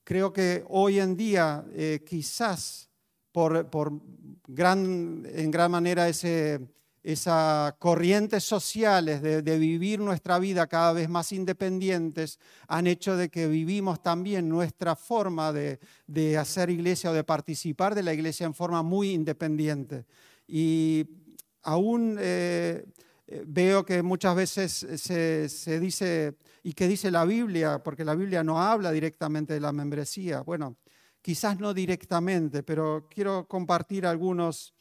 Creo 0.06 0.32
que 0.32 0.64
hoy 0.70 1.00
en 1.00 1.18
día 1.18 1.66
eh, 1.74 2.06
quizás 2.08 2.92
por, 3.32 3.68
gran, 4.48 5.26
en 5.26 5.50
gran 5.50 5.72
manera 5.72 6.08
ese, 6.08 6.62
esas 7.06 7.74
corrientes 7.74 8.44
sociales 8.44 9.22
de, 9.22 9.60
vivir 9.60 10.00
nuestra 10.00 10.40
vida 10.40 10.66
cada 10.66 10.92
vez 10.92 11.08
más 11.08 11.32
independientes 11.32 12.40
han 12.68 12.88
hecho 12.88 13.16
de 13.16 13.30
que 13.30 13.48
vivimos 13.48 14.02
también 14.02 14.50
nuestra 14.50 14.96
forma 14.96 15.54
de, 15.54 15.80
hacer 16.38 16.72
iglesia 16.72 17.12
o 17.12 17.14
de 17.14 17.24
participar 17.24 17.94
de 17.94 18.02
la 18.02 18.12
iglesia 18.12 18.48
en 18.48 18.56
forma 18.56 18.82
muy 18.82 19.12
independiente. 19.12 20.08
Y 20.48 21.06
aún 21.62 22.18
eh, 22.20 22.86
eh, 23.28 23.44
veo 23.46 23.86
que 23.86 24.02
muchas 24.02 24.36
veces 24.36 24.72
se, 24.72 25.80
dice, 25.80 26.36
¿y 26.64 26.74
qué 26.74 26.88
dice 26.88 27.12
la 27.12 27.24
Biblia? 27.24 27.84
Porque 27.84 28.04
la 28.04 28.16
Biblia 28.16 28.44
no 28.44 28.60
habla 28.60 28.92
directamente 28.92 29.54
de 29.54 29.60
la 29.60 29.72
membresía. 29.72 30.42
Bueno, 30.42 30.78
quizás 31.22 31.60
no 31.60 31.72
directamente, 31.72 32.64
pero 32.64 33.08
quiero 33.12 33.48
compartir 33.48 34.08
algunos 34.08 34.75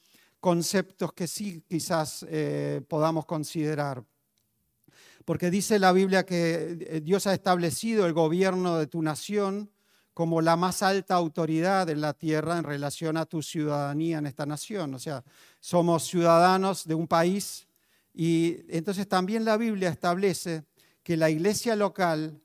conceptos 0.44 1.14
que 1.14 1.26
sí 1.26 1.64
quizás 1.66 2.26
eh, 2.28 2.82
podamos 2.86 3.24
considerar. 3.24 4.04
Porque 5.24 5.50
dice 5.50 5.78
la 5.78 5.90
Biblia 5.90 6.26
que 6.26 6.76
eh, 6.86 7.00
Dios 7.02 7.26
ha 7.26 7.32
establecido 7.32 8.04
el 8.04 8.12
gobierno 8.12 8.76
de 8.76 8.86
tu 8.86 9.00
nación 9.00 9.70
como 10.12 10.42
la 10.42 10.56
más 10.56 10.82
alta 10.82 11.14
autoridad 11.14 11.88
en 11.88 12.02
la 12.02 12.12
tierra 12.12 12.58
en 12.58 12.64
relación 12.64 13.16
a 13.16 13.24
tu 13.24 13.40
ciudadanía 13.40 14.18
en 14.18 14.26
esta 14.26 14.44
nación. 14.44 14.92
O 14.92 14.98
sea, 14.98 15.24
somos 15.60 16.04
ciudadanos 16.04 16.86
de 16.86 16.94
un 16.94 17.08
país 17.08 17.66
y 18.12 18.58
entonces 18.68 19.08
también 19.08 19.46
la 19.46 19.56
Biblia 19.56 19.88
establece 19.88 20.64
que 21.02 21.16
la 21.16 21.30
iglesia 21.30 21.74
local 21.74 22.38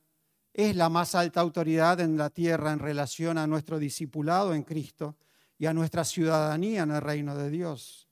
es 0.54 0.74
la 0.74 0.88
más 0.88 1.16
alta 1.16 1.42
autoridad 1.42 2.00
en 2.00 2.16
la 2.16 2.30
tierra 2.30 2.72
en 2.72 2.80
relación 2.80 3.38
a 3.38 3.46
nuestro 3.46 3.78
discipulado 3.78 4.54
en 4.54 4.64
Cristo 4.64 5.18
y 5.60 5.68
a 5.68 5.74
nuestra 5.74 6.04
ciudadanía 6.04 6.84
en 6.84 6.92
el 6.92 7.02
reino 7.02 7.36
de 7.36 7.52
Dios. 7.52 8.08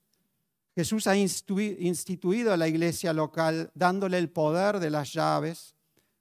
Jesús 0.76 1.08
ha 1.08 1.18
instituido 1.18 2.54
a 2.54 2.58
la 2.58 2.68
iglesia 2.68 3.12
local 3.14 3.72
dándole 3.74 4.20
el 4.20 4.30
poder 4.30 4.80
de 4.80 4.92
las 4.92 5.12
llaves 5.12 5.76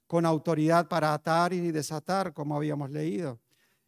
con 0.07 0.25
autoridad 0.25 0.89
para 0.89 1.12
atar 1.12 1.53
y 1.53 1.73
desatar, 1.73 2.33
como 2.33 2.57
habíamos 2.57 2.91
leído. 2.91 3.39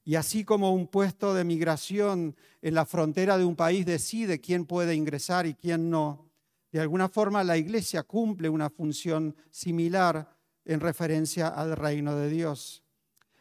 Y 0.04 0.16
así 0.16 0.44
como 0.44 0.74
un 0.74 0.88
puesto 0.88 1.32
de 1.32 1.44
migración 1.44 2.36
en 2.60 2.74
la 2.74 2.84
frontera 2.84 3.38
de 3.38 3.44
un 3.44 3.56
país 3.56 3.86
decide 3.86 4.40
quién 4.40 4.66
puede 4.66 4.94
ingresar 4.94 5.46
y 5.46 5.54
quién 5.54 5.88
no, 5.88 6.28
de 6.72 6.80
alguna 6.80 7.08
forma 7.08 7.44
la 7.44 7.56
iglesia 7.56 8.02
cumple 8.02 8.48
una 8.48 8.68
función 8.68 9.34
similar 9.50 10.36
en 10.64 10.80
referencia 10.80 11.48
al 11.48 11.76
reino 11.76 12.14
de 12.16 12.28
Dios. 12.28 12.82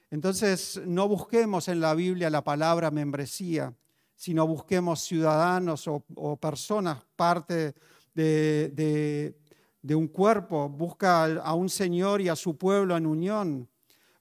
Entonces, 0.10 0.82
no 0.86 1.08
busquemos 1.08 1.68
en 1.68 1.82
la 1.82 1.94
Biblia 1.94 2.30
la 2.30 2.44
palabra 2.44 2.92
membresía, 2.92 3.74
sino 4.18 4.48
busquemos 4.48 5.02
ciudadanos 5.02 5.88
o, 5.88 6.36
personas 6.38 6.98
parte 7.16 7.76
de, 8.16 9.36
un 9.92 10.08
cuerpo, 10.08 10.68
busca 10.68 11.26
a 11.26 11.54
un 11.54 11.70
Señor 11.70 12.20
y 12.22 12.28
a 12.28 12.36
su 12.36 12.58
pueblo 12.58 12.98
en 12.98 13.06
unión. 13.06 13.70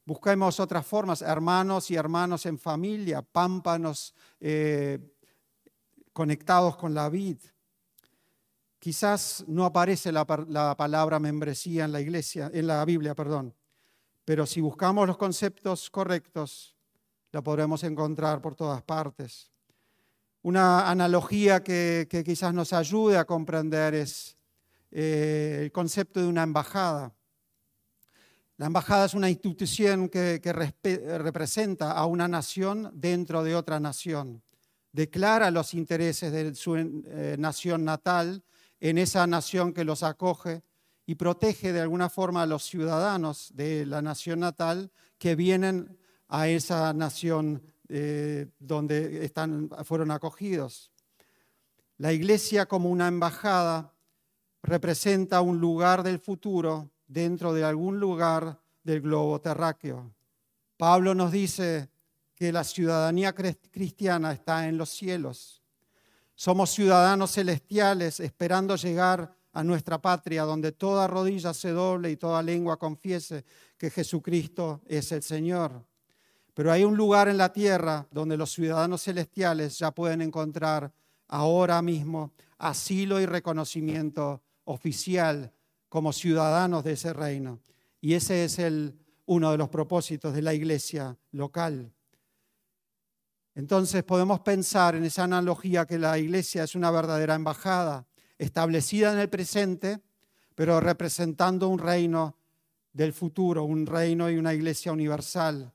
Busquemos 0.04 0.60
otras 0.60 0.86
formas, 0.86 1.22
hermanos 1.22 1.90
y 1.90 1.96
hermanos 1.96 2.44
en 2.44 2.58
familia, 2.58 3.22
pámpanos 3.22 4.14
eh, 4.38 4.98
conectados 6.12 6.76
con 6.76 6.92
la 6.92 7.08
vid. 7.08 7.38
Quizás 8.78 9.44
no 9.48 9.64
aparece 9.64 10.12
la, 10.12 10.26
la, 10.48 10.76
palabra 10.76 11.18
membresía 11.18 11.86
en 11.86 11.92
la 11.92 12.02
iglesia, 12.02 12.50
en 12.52 12.66
la 12.66 12.84
Biblia, 12.84 13.14
perdón, 13.14 13.54
pero 14.26 14.44
si 14.44 14.60
buscamos 14.60 15.06
los 15.06 15.16
conceptos 15.16 15.88
correctos, 15.88 16.76
la 17.32 17.42
podremos 17.42 17.82
encontrar 17.82 18.42
por 18.42 18.54
todas 18.54 18.82
partes. 18.82 19.55
Una 20.46 20.88
analogía 20.88 21.64
que, 21.64 22.06
quizás 22.24 22.54
nos 22.54 22.72
ayude 22.72 23.18
a 23.18 23.24
comprender 23.24 23.96
es 23.96 24.36
eh, 24.92 25.62
el 25.62 25.72
concepto 25.72 26.20
de 26.20 26.28
una 26.28 26.44
embajada. 26.44 27.12
La 28.56 28.66
embajada 28.66 29.06
es 29.06 29.14
una 29.14 29.28
institución 29.28 30.08
que, 30.08 30.38
representa 31.18 31.90
a 31.90 32.06
una 32.06 32.28
nación 32.28 32.92
dentro 32.94 33.42
de 33.42 33.56
otra 33.56 33.80
nación. 33.80 34.40
Declara 34.92 35.50
los 35.50 35.74
intereses 35.74 36.30
de 36.30 36.54
su 36.54 36.76
eh, 36.76 37.34
nación 37.36 37.84
natal 37.84 38.44
en 38.78 38.98
esa 38.98 39.26
nación 39.26 39.72
que 39.72 39.82
los 39.82 40.04
acoge 40.04 40.62
y 41.06 41.16
protege 41.16 41.72
de 41.72 41.80
alguna 41.80 42.08
forma 42.08 42.42
a 42.42 42.46
los 42.46 42.62
ciudadanos 42.62 43.50
de 43.52 43.84
la 43.84 44.00
nación 44.00 44.38
natal 44.38 44.92
que 45.18 45.34
vienen 45.34 45.98
a 46.28 46.46
esa 46.46 46.92
nación 46.92 47.64
eh, 47.88 48.46
donde 48.58 49.24
están, 49.24 49.70
fueron 49.84 50.10
acogidos. 50.10 50.90
La 51.98 52.12
iglesia 52.12 52.66
como 52.66 52.90
una 52.90 53.08
embajada 53.08 53.92
representa 54.62 55.40
un 55.40 55.60
lugar 55.60 56.02
del 56.02 56.18
futuro 56.18 56.90
dentro 57.06 57.54
de 57.54 57.64
algún 57.64 58.00
lugar 58.00 58.60
del 58.82 59.00
globo 59.00 59.40
terráqueo. 59.40 60.12
Pablo 60.76 61.14
nos 61.14 61.32
dice 61.32 61.88
que 62.34 62.52
la 62.52 62.64
ciudadanía 62.64 63.34
cristiana 63.34 64.32
está 64.32 64.68
en 64.68 64.76
los 64.76 64.90
cielos. 64.90 65.62
Somos 66.34 66.70
ciudadanos 66.70 67.32
celestiales 67.32 68.20
esperando 68.20 68.76
llegar 68.76 69.34
a 69.52 69.64
nuestra 69.64 69.96
patria 70.02 70.42
donde 70.42 70.72
toda 70.72 71.06
rodilla 71.06 71.54
se 71.54 71.70
doble 71.70 72.10
y 72.10 72.18
toda 72.18 72.42
lengua 72.42 72.78
confiese 72.78 73.42
que 73.78 73.88
Jesucristo 73.88 74.82
es 74.86 75.12
el 75.12 75.22
Señor. 75.22 75.82
Pero 76.56 76.72
hay 76.72 76.84
un 76.84 76.96
lugar 76.96 77.28
en 77.28 77.36
la 77.36 77.52
tierra 77.52 78.08
donde 78.10 78.38
los 78.38 78.50
ciudadanos 78.50 79.02
celestiales 79.02 79.78
ya 79.78 79.90
pueden 79.90 80.22
encontrar 80.22 80.90
ahora 81.28 81.82
mismo 81.82 82.32
asilo 82.56 83.20
y 83.20 83.26
reconocimiento 83.26 84.40
oficial 84.64 85.52
como 85.90 86.14
ciudadanos 86.14 86.82
de 86.82 86.92
ese 86.92 87.12
reino. 87.12 87.60
Y 88.00 88.14
ese 88.14 88.46
es 88.46 88.58
uno 89.26 89.50
de 89.50 89.58
los 89.58 89.68
propósitos 89.68 90.32
de 90.32 90.40
la 90.40 90.54
iglesia 90.54 91.14
local. 91.32 91.92
Entonces 93.54 94.02
podemos 94.02 94.40
pensar 94.40 94.94
en 94.94 95.04
esa 95.04 95.24
analogía 95.24 95.84
que 95.84 95.98
la 95.98 96.16
iglesia 96.16 96.64
es 96.64 96.74
una 96.74 96.90
verdadera 96.90 97.34
embajada, 97.34 98.06
establecida 98.38 99.12
en 99.12 99.18
el 99.18 99.28
presente, 99.28 100.00
pero 100.54 100.80
representando 100.80 101.68
un 101.68 101.78
reino 101.78 102.38
del 102.94 103.12
futuro, 103.12 103.64
un 103.64 103.84
reino 103.84 104.30
y 104.30 104.38
una 104.38 104.54
iglesia 104.54 104.90
universal. 104.90 105.74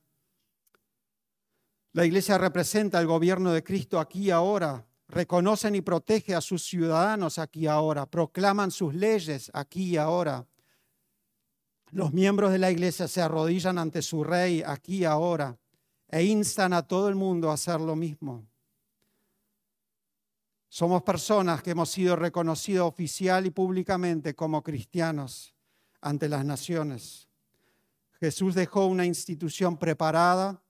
La 1.94 2.06
iglesia 2.06 2.38
representa 2.38 3.02
el 3.02 3.08
gobierno 3.08 3.52
de 3.52 3.64
Cristo 3.64 4.00
aquí 4.00 4.28
y 4.28 4.32
ahora. 4.32 4.86
Reconocen 5.10 5.76
y 5.76 5.82
protege 5.82 6.34
a 6.34 6.40
sus 6.40 6.64
ciudadanos 6.64 7.38
aquí 7.38 7.62
y 7.62 7.68
ahora. 7.68 8.06
Proclaman 8.06 8.72
sus 8.72 8.94
leyes 8.94 9.52
aquí 9.54 9.92
y 9.92 9.98
ahora. 9.98 10.46
Los 11.92 12.14
miembros 12.14 12.54
de 12.54 12.60
la 12.60 12.72
iglesia 12.72 13.10
se 13.10 13.22
arrodillan 13.22 13.78
ante 13.78 14.02
su 14.02 14.24
rey 14.24 14.64
aquí 14.66 15.00
y 15.00 15.06
ahora 15.06 15.58
e 16.08 16.24
instan 16.24 16.72
a 16.72 16.88
todo 16.88 17.10
el 17.10 17.16
mundo 17.16 17.52
a 17.52 17.56
hacer 17.56 17.82
lo 17.82 17.96
mismo. 17.98 18.46
Somos 20.70 21.04
personas 21.04 21.62
que 21.62 21.72
hemos 21.72 21.90
sido 21.90 22.16
reconocidos 22.16 22.88
oficial 22.88 23.46
y 23.46 23.50
públicamente 23.50 24.34
como 24.34 24.64
cristianos 24.64 25.54
ante 26.00 26.30
las 26.30 26.46
naciones. 26.46 27.28
Jesús 28.22 28.56
dejó 28.56 28.86
una 28.86 29.06
institución 29.06 29.76
preparada 29.76 30.62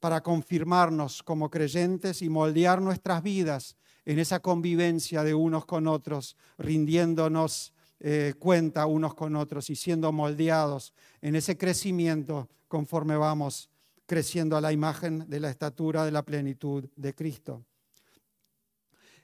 para 0.00 0.22
confirmarnos 0.22 1.22
como 1.22 1.50
creyentes 1.50 2.22
y 2.22 2.30
moldear 2.30 2.80
nuestras 2.80 3.22
vidas 3.22 3.76
en 4.06 4.18
esa 4.18 4.40
convivencia 4.40 5.22
de 5.22 5.34
unos 5.34 5.66
con 5.66 5.86
otros, 5.86 6.36
rindiéndonos 6.58 7.74
eh, 8.00 8.34
cuenta 8.38 8.86
unos 8.86 9.14
con 9.14 9.36
otros 9.36 9.68
y 9.68 9.76
siendo 9.76 10.10
moldeados 10.10 10.94
en 11.20 11.36
ese 11.36 11.58
crecimiento 11.58 12.48
conforme 12.66 13.16
vamos 13.16 13.68
creciendo 14.06 14.56
a 14.56 14.60
la 14.60 14.72
imagen 14.72 15.28
de 15.28 15.38
la 15.38 15.50
estatura 15.50 16.04
de 16.04 16.10
la 16.10 16.24
plenitud 16.24 16.88
de 16.96 17.14
Cristo. 17.14 17.62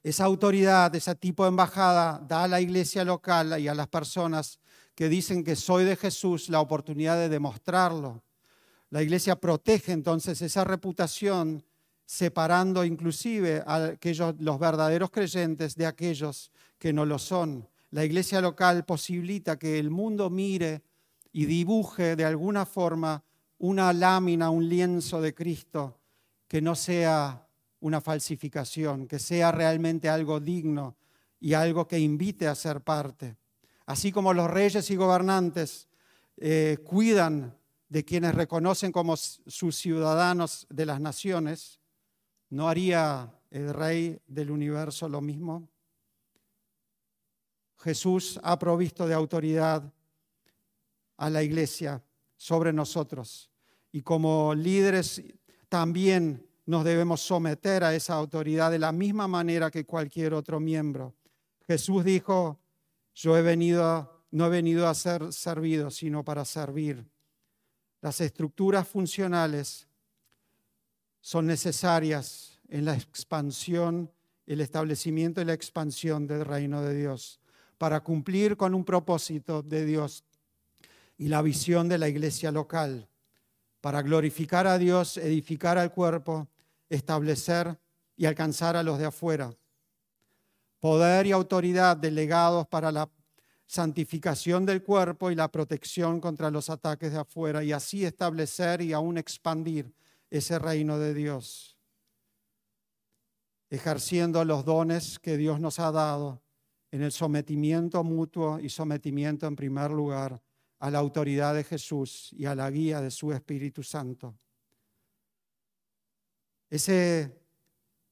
Esa 0.02 0.24
autoridad, 0.26 0.94
ese 0.94 1.14
tipo 1.16 1.42
de 1.42 1.48
embajada 1.48 2.22
da 2.28 2.44
a 2.44 2.48
la 2.48 2.60
iglesia 2.60 3.02
local 3.02 3.58
y 3.58 3.66
a 3.66 3.74
las 3.74 3.88
personas 3.88 4.60
que 4.94 5.08
dicen 5.08 5.42
que 5.42 5.56
soy 5.56 5.84
de 5.84 5.96
Jesús 5.96 6.48
la 6.48 6.60
oportunidad 6.60 7.16
de 7.16 7.28
demostrarlo 7.28 8.22
la 8.90 9.02
iglesia 9.02 9.36
protege 9.36 9.92
entonces 9.92 10.40
esa 10.42 10.64
reputación, 10.64 11.64
separando 12.04 12.84
inclusive 12.84 13.62
a 13.66 13.86
aquellos, 13.86 14.34
los 14.38 14.58
verdaderos 14.58 15.10
creyentes 15.10 15.74
de 15.74 15.86
aquellos 15.86 16.52
que 16.78 16.92
no 16.92 17.04
lo 17.04 17.18
son. 17.18 17.68
La 17.90 18.04
iglesia 18.04 18.40
local 18.40 18.84
posibilita 18.84 19.58
que 19.58 19.78
el 19.78 19.90
mundo 19.90 20.30
mire 20.30 20.82
y 21.32 21.46
dibuje 21.46 22.14
de 22.14 22.24
alguna 22.24 22.64
forma 22.64 23.24
una 23.58 23.92
lámina, 23.92 24.50
un 24.50 24.68
lienzo 24.68 25.20
de 25.20 25.34
Cristo 25.34 25.98
que 26.46 26.60
no 26.60 26.74
sea 26.74 27.46
una 27.80 28.00
falsificación, 28.00 29.06
que 29.06 29.18
sea 29.18 29.50
realmente 29.50 30.08
algo 30.08 30.38
digno 30.38 30.96
y 31.40 31.54
algo 31.54 31.86
que 31.86 31.98
invite 31.98 32.46
a 32.46 32.54
ser 32.54 32.80
parte. 32.82 33.36
Así 33.86 34.12
como 34.12 34.32
los 34.32 34.50
reyes 34.50 34.90
y 34.90 34.96
gobernantes 34.96 35.88
eh, 36.36 36.78
cuidan 36.84 37.55
de 37.88 38.04
quienes 38.04 38.34
reconocen 38.34 38.92
como 38.92 39.16
sus 39.16 39.76
ciudadanos 39.76 40.66
de 40.70 40.86
las 40.86 41.00
naciones, 41.00 41.80
¿no 42.50 42.68
haría 42.68 43.32
el 43.50 43.72
Rey 43.72 44.20
del 44.26 44.50
universo 44.50 45.08
lo 45.08 45.20
mismo? 45.20 45.68
Jesús 47.78 48.40
ha 48.42 48.58
provisto 48.58 49.06
de 49.06 49.14
autoridad 49.14 49.92
a 51.16 51.30
la 51.30 51.42
iglesia 51.42 52.02
sobre 52.36 52.72
nosotros 52.72 53.50
y 53.92 54.02
como 54.02 54.54
líderes 54.54 55.22
también 55.68 56.46
nos 56.66 56.84
debemos 56.84 57.20
someter 57.20 57.84
a 57.84 57.94
esa 57.94 58.14
autoridad 58.14 58.70
de 58.70 58.78
la 58.78 58.90
misma 58.90 59.28
manera 59.28 59.70
que 59.70 59.86
cualquier 59.86 60.34
otro 60.34 60.58
miembro. 60.58 61.14
Jesús 61.66 62.04
dijo, 62.04 62.58
yo 63.14 63.36
he 63.36 63.42
venido, 63.42 64.24
no 64.32 64.46
he 64.46 64.50
venido 64.50 64.88
a 64.88 64.94
ser 64.94 65.32
servido, 65.32 65.90
sino 65.90 66.24
para 66.24 66.44
servir 66.44 67.08
las 68.00 68.20
estructuras 68.20 68.86
funcionales 68.86 69.86
son 71.20 71.46
necesarias 71.46 72.60
en 72.68 72.84
la 72.84 72.94
expansión, 72.94 74.10
el 74.46 74.60
establecimiento 74.60 75.40
y 75.40 75.44
la 75.44 75.54
expansión 75.54 76.26
del 76.26 76.44
reino 76.44 76.82
de 76.82 76.94
Dios, 76.94 77.40
para 77.78 78.00
cumplir 78.00 78.56
con 78.56 78.74
un 78.74 78.84
propósito 78.84 79.62
de 79.62 79.84
Dios 79.84 80.24
y 81.18 81.28
la 81.28 81.42
visión 81.42 81.88
de 81.88 81.98
la 81.98 82.08
iglesia 82.08 82.52
local, 82.52 83.08
para 83.80 84.02
glorificar 84.02 84.66
a 84.66 84.78
Dios, 84.78 85.16
edificar 85.16 85.78
al 85.78 85.92
cuerpo, 85.92 86.48
establecer 86.88 87.78
y 88.16 88.26
alcanzar 88.26 88.76
a 88.76 88.82
los 88.82 88.98
de 88.98 89.06
afuera. 89.06 89.52
Poder 90.80 91.26
y 91.26 91.32
autoridad 91.32 91.96
delegados 91.96 92.66
para 92.66 92.92
la 92.92 93.08
santificación 93.66 94.64
del 94.64 94.82
cuerpo 94.82 95.30
y 95.30 95.34
la 95.34 95.50
protección 95.50 96.20
contra 96.20 96.50
los 96.50 96.70
ataques 96.70 97.12
de 97.12 97.18
afuera 97.18 97.64
y 97.64 97.72
así 97.72 98.04
establecer 98.04 98.80
y 98.80 98.92
aún 98.92 99.18
expandir 99.18 99.92
ese 100.30 100.58
reino 100.58 100.98
de 100.98 101.14
Dios, 101.14 101.76
ejerciendo 103.68 104.44
los 104.44 104.64
dones 104.64 105.18
que 105.18 105.36
Dios 105.36 105.60
nos 105.60 105.80
ha 105.80 105.90
dado 105.90 106.42
en 106.92 107.02
el 107.02 107.10
sometimiento 107.10 108.04
mutuo 108.04 108.60
y 108.60 108.68
sometimiento 108.68 109.46
en 109.46 109.56
primer 109.56 109.90
lugar 109.90 110.40
a 110.78 110.90
la 110.90 110.98
autoridad 110.98 111.54
de 111.54 111.64
Jesús 111.64 112.32
y 112.32 112.44
a 112.44 112.54
la 112.54 112.70
guía 112.70 113.00
de 113.00 113.10
su 113.10 113.32
Espíritu 113.32 113.82
Santo. 113.82 114.38
Ese, 116.70 117.36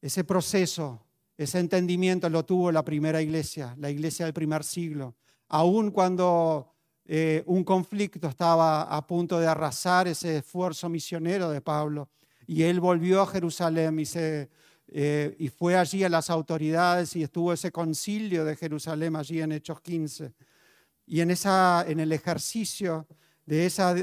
ese 0.01 0.25
proceso, 0.25 1.07
ese 1.37 1.61
entendimiento 1.61 2.29
lo 2.29 2.45
tuvo 2.45 2.73
la 2.73 2.85
primera 2.85 3.23
iglesia, 3.23 3.75
la 3.79 3.91
iglesia 3.91 4.25
del 4.25 4.35
primer 4.35 4.65
siglo 4.65 5.15
aun 5.55 5.93
cuando 5.93 6.75
eh, 7.05 7.45
un 7.47 7.63
conflicto 7.63 8.27
estaba 8.27 8.83
a 8.83 9.07
punto 9.07 9.39
de 9.39 9.47
arrasar 9.47 10.09
ese 10.09 10.39
esfuerzo 10.39 10.89
misionero 10.89 11.49
de 11.49 11.61
Pablo, 11.61 12.09
y 12.45 12.65
él 12.65 12.81
volvió 12.81 13.23
a 13.23 13.27
Jerusalén 13.29 14.01
y, 14.01 14.05
eh, 14.17 15.37
y 15.39 15.49
fue 15.51 15.77
allí 15.77 16.03
a 16.03 16.09
las 16.09 16.29
autoridades 16.29 17.15
y 17.15 17.23
estuvo 17.23 17.53
ese 17.53 17.71
concilio 17.71 18.45
de 18.45 18.57
Jerusalén 18.57 19.15
allí 19.15 19.41
en 19.41 19.53
Hechos 19.53 19.81
15. 19.81 20.35
Y 21.07 21.21
en, 21.21 21.31
esa, 21.31 21.85
en 21.87 22.01
el 22.01 22.11
ejercicio 22.11 23.07
de 23.47 23.67
esa 23.67 23.95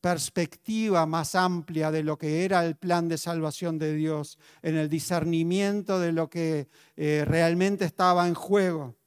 perspectiva 0.00 1.06
más 1.06 1.36
amplia 1.36 1.92
de 1.92 2.02
lo 2.02 2.18
que 2.18 2.44
era 2.44 2.64
el 2.64 2.74
plan 2.74 3.08
de 3.08 3.18
salvación 3.18 3.78
de 3.78 3.94
Dios, 3.94 4.36
en 4.62 4.76
el 4.76 4.88
discernimiento 4.88 6.00
de 6.00 6.10
lo 6.10 6.28
que 6.28 6.68
eh, 6.96 7.24
realmente 7.24 7.84
estaba 7.84 8.26
en 8.26 8.34
juego 8.34 8.98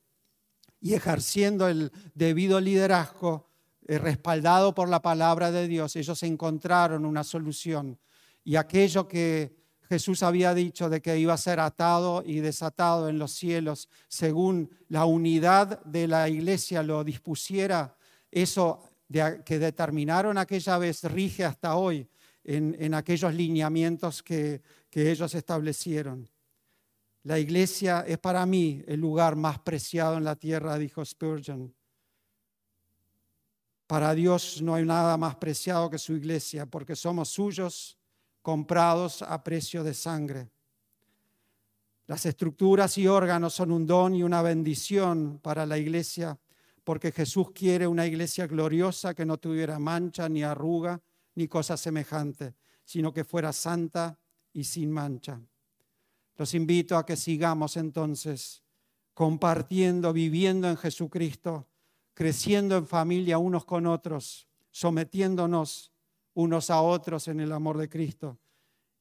y 0.82 0.96
ejerciendo 0.96 1.68
el 1.68 1.92
debido 2.16 2.60
liderazgo 2.60 3.48
eh, 3.88 4.00
respaldado 4.00 4.74
por 4.74 4.90
la 4.90 5.02
palabra 5.02 5.52
de 5.52 5.68
Dios, 5.68 5.96
ellos 5.96 6.22
encontraron 6.24 7.06
una 7.06 7.24
solución. 7.24 8.00
Y 8.44 8.56
aquello 8.56 9.08
que 9.08 9.56
Jesús 9.88 10.24
había 10.24 10.54
dicho 10.54 10.90
de 10.90 11.02
que 11.02 11.20
iba 11.20 11.34
a 11.34 11.38
ser 11.38 11.60
atado 11.60 12.24
y 12.26 12.40
desatado 12.40 13.10
en 13.10 13.20
los 13.20 13.32
cielos 13.32 13.90
según 14.08 14.72
la 14.88 15.06
unidad 15.06 15.84
de 15.84 16.08
la 16.08 16.30
iglesia 16.30 16.82
lo 16.82 17.04
dispusiera, 17.04 17.96
eso 18.32 18.90
que 19.12 19.60
determinaron 19.60 20.38
aquella 20.38 20.78
vez 20.78 21.04
rige 21.04 21.44
hasta 21.44 21.76
hoy 21.76 22.08
en, 22.44 22.94
aquellos 22.94 23.34
lineamientos 23.34 24.24
que, 24.24 24.62
que 24.90 25.12
ellos 25.12 25.36
establecieron. 25.36 26.30
La 27.24 27.38
iglesia 27.38 28.04
es 28.08 28.18
para 28.18 28.46
mí 28.46 28.84
el 28.88 29.00
lugar 29.00 29.36
más 29.36 29.60
preciado 29.60 30.18
en 30.18 30.24
la 30.24 30.36
tierra, 30.36 30.78
dijo 30.78 31.06
Spurgeon. 31.06 31.74
Para 33.86 34.14
Dios 34.16 34.62
no 34.62 34.76
hay 34.76 34.86
nada 34.86 35.18
más 35.18 35.36
preciado 35.36 35.90
que 35.90 35.98
su 35.98 36.14
iglesia, 36.14 36.66
porque 36.66 36.96
somos 36.96 37.30
suyos, 37.30 37.98
comprados 38.42 39.22
a 39.22 39.44
precio 39.44 39.84
de 39.84 39.94
sangre. 39.94 40.50
Las 42.08 42.26
estructuras 42.26 42.98
y 42.98 43.08
órganos 43.08 43.54
son 43.54 43.72
un 43.72 43.86
don 43.86 44.16
y 44.16 44.24
una 44.24 44.42
bendición 44.42 45.40
para 45.44 45.66
la 45.66 45.78
iglesia 45.78 46.40
porque 46.84 47.12
Jesús 47.12 47.52
quiere 47.52 47.88
una 47.88 48.06
iglesia 48.06 48.48
gloriosa 48.48 49.14
que 49.14 49.26
no 49.26 49.38
tuviera 49.38 49.80
mancha 49.80 50.28
ni 50.28 50.44
arruga 50.44 51.00
ni 51.36 51.48
cosa 51.48 51.78
semejante, 51.78 52.56
sino 52.84 53.14
que 53.14 53.24
fuera 53.24 53.54
santa 53.54 54.20
y 54.52 54.64
sin 54.64 54.92
mancha. 54.92 55.40
Los 56.38 56.54
invito 56.54 56.98
a 56.98 57.06
que 57.06 57.16
sigamos 57.16 57.78
entonces 57.78 58.64
compartiendo, 59.14 60.14
viviendo 60.14 60.70
en 60.70 60.78
Jesucristo, 60.78 61.68
creciendo 62.14 62.78
en 62.78 62.88
familia 62.88 63.38
unos 63.38 63.66
con 63.66 63.86
otros, 63.86 64.48
sometiéndonos 64.72 65.92
unos 66.34 66.70
a 66.70 66.82
otros 66.82 67.28
en 67.28 67.40
el 67.40 67.52
amor 67.52 67.78
de 67.78 67.90
Cristo 67.90 68.40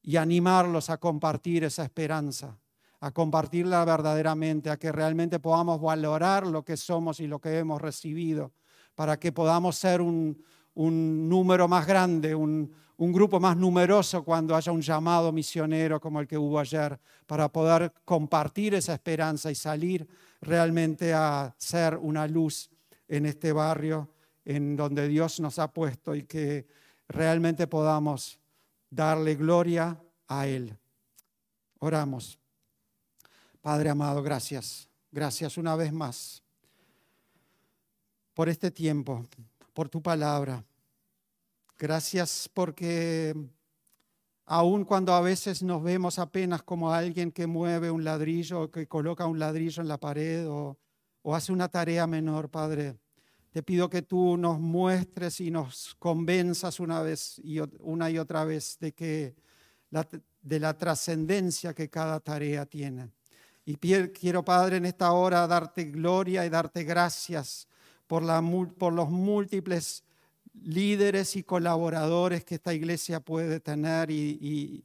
y 0.02 0.16
animarlos 0.16 0.90
a 0.90 0.98
compartir 0.98 1.64
esa 1.64 1.84
esperanza 1.84 2.58
a 3.00 3.10
compartirla 3.12 3.84
verdaderamente, 3.84 4.68
a 4.70 4.76
que 4.76 4.92
realmente 4.92 5.40
podamos 5.40 5.80
valorar 5.80 6.46
lo 6.46 6.64
que 6.64 6.76
somos 6.76 7.18
y 7.20 7.26
lo 7.26 7.40
que 7.40 7.58
hemos 7.58 7.80
recibido, 7.80 8.52
para 8.94 9.18
que 9.18 9.32
podamos 9.32 9.76
ser 9.76 10.02
un, 10.02 10.44
número 10.74 11.66
más 11.66 11.86
grande, 11.86 12.34
un, 12.34 12.72
un 13.00 13.12
grupo 13.12 13.40
más 13.40 13.56
numeroso 13.56 14.22
cuando 14.22 14.54
haya 14.54 14.72
un 14.72 14.82
llamado 14.82 15.32
misionero 15.32 15.98
como 15.98 16.20
el 16.20 16.26
que 16.26 16.36
hubo 16.36 16.58
ayer, 16.58 17.00
para 17.26 17.48
poder 17.48 17.94
compartir 18.04 18.74
esa 18.74 18.92
esperanza 18.92 19.50
y 19.50 19.54
salir 19.54 20.06
realmente 20.42 21.14
a 21.14 21.54
ser 21.56 21.96
una 21.96 22.26
luz 22.26 22.68
en 23.08 23.24
este 23.24 23.52
barrio 23.52 24.10
en 24.44 24.76
donde 24.76 25.08
Dios 25.08 25.40
nos 25.40 25.58
ha 25.58 25.72
puesto 25.72 26.14
y 26.14 26.24
que 26.24 26.66
realmente 27.08 27.66
podamos 27.66 28.38
darle 28.90 29.34
gloria 29.34 29.98
a 30.28 30.46
Él. 30.46 30.76
Oramos. 31.78 32.38
Padre 33.62 33.88
amado, 33.88 34.22
gracias. 34.22 34.90
Gracias 35.10 35.56
una 35.56 35.74
vez 35.74 35.90
más 35.90 36.42
por 38.34 38.50
este 38.50 38.70
tiempo, 38.70 39.24
por 39.72 39.88
tu 39.88 40.02
palabra. 40.02 40.62
Gracias 41.80 42.50
porque 42.52 43.34
aun 44.44 44.84
cuando 44.84 45.14
a 45.14 45.22
veces 45.22 45.62
nos 45.62 45.82
vemos 45.82 46.18
apenas 46.18 46.62
como 46.62 46.92
alguien 46.92 47.32
que 47.32 47.46
mueve 47.46 47.90
un 47.90 48.04
ladrillo 48.04 48.70
que 48.70 48.86
coloca 48.86 49.24
un 49.24 49.38
ladrillo 49.38 49.80
en 49.80 49.88
la 49.88 49.96
pared 49.96 50.46
o, 50.46 50.78
hace 51.32 51.52
una 51.52 51.70
tarea 51.70 52.06
menor, 52.06 52.50
Padre, 52.50 52.98
te 53.50 53.62
pido 53.62 53.88
que 53.88 54.02
tú 54.02 54.36
nos 54.36 54.60
muestres 54.60 55.40
y 55.40 55.50
nos 55.50 55.94
convenzas 55.98 56.80
una 56.80 57.00
vez 57.00 57.40
y 57.42 57.60
una 57.78 58.10
y 58.10 58.18
otra 58.18 58.44
vez 58.44 58.76
de 58.78 58.92
que 58.92 59.34
de 60.42 60.60
la 60.60 60.76
trascendencia 60.76 61.72
que 61.72 61.88
cada 61.88 62.20
tarea 62.20 62.66
tiene. 62.66 63.10
Y 63.64 63.76
quiero, 63.76 64.44
Padre, 64.44 64.76
en 64.76 64.84
esta 64.84 65.12
hora 65.12 65.46
darte 65.46 65.84
gloria 65.84 66.44
y 66.44 66.50
darte 66.50 66.84
gracias 66.84 67.66
por, 68.06 68.22
los 68.22 69.08
múltiples 69.08 70.04
líderes 70.54 71.36
y 71.36 71.42
colaboradores 71.42 72.44
que 72.44 72.56
esta 72.56 72.74
iglesia 72.74 73.20
puede 73.20 73.60
tener 73.60 74.10
y, 74.10 74.84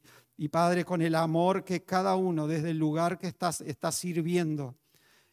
Padre, 0.51 0.85
con 0.85 1.01
el 1.01 1.15
amor 1.15 1.63
que 1.63 1.83
cada 1.83 2.15
uno 2.15 2.47
desde 2.47 2.71
el 2.71 2.77
lugar 2.77 3.17
que 3.17 3.27
estás 3.27 3.61
está 3.61 3.91
sirviendo 3.91 4.75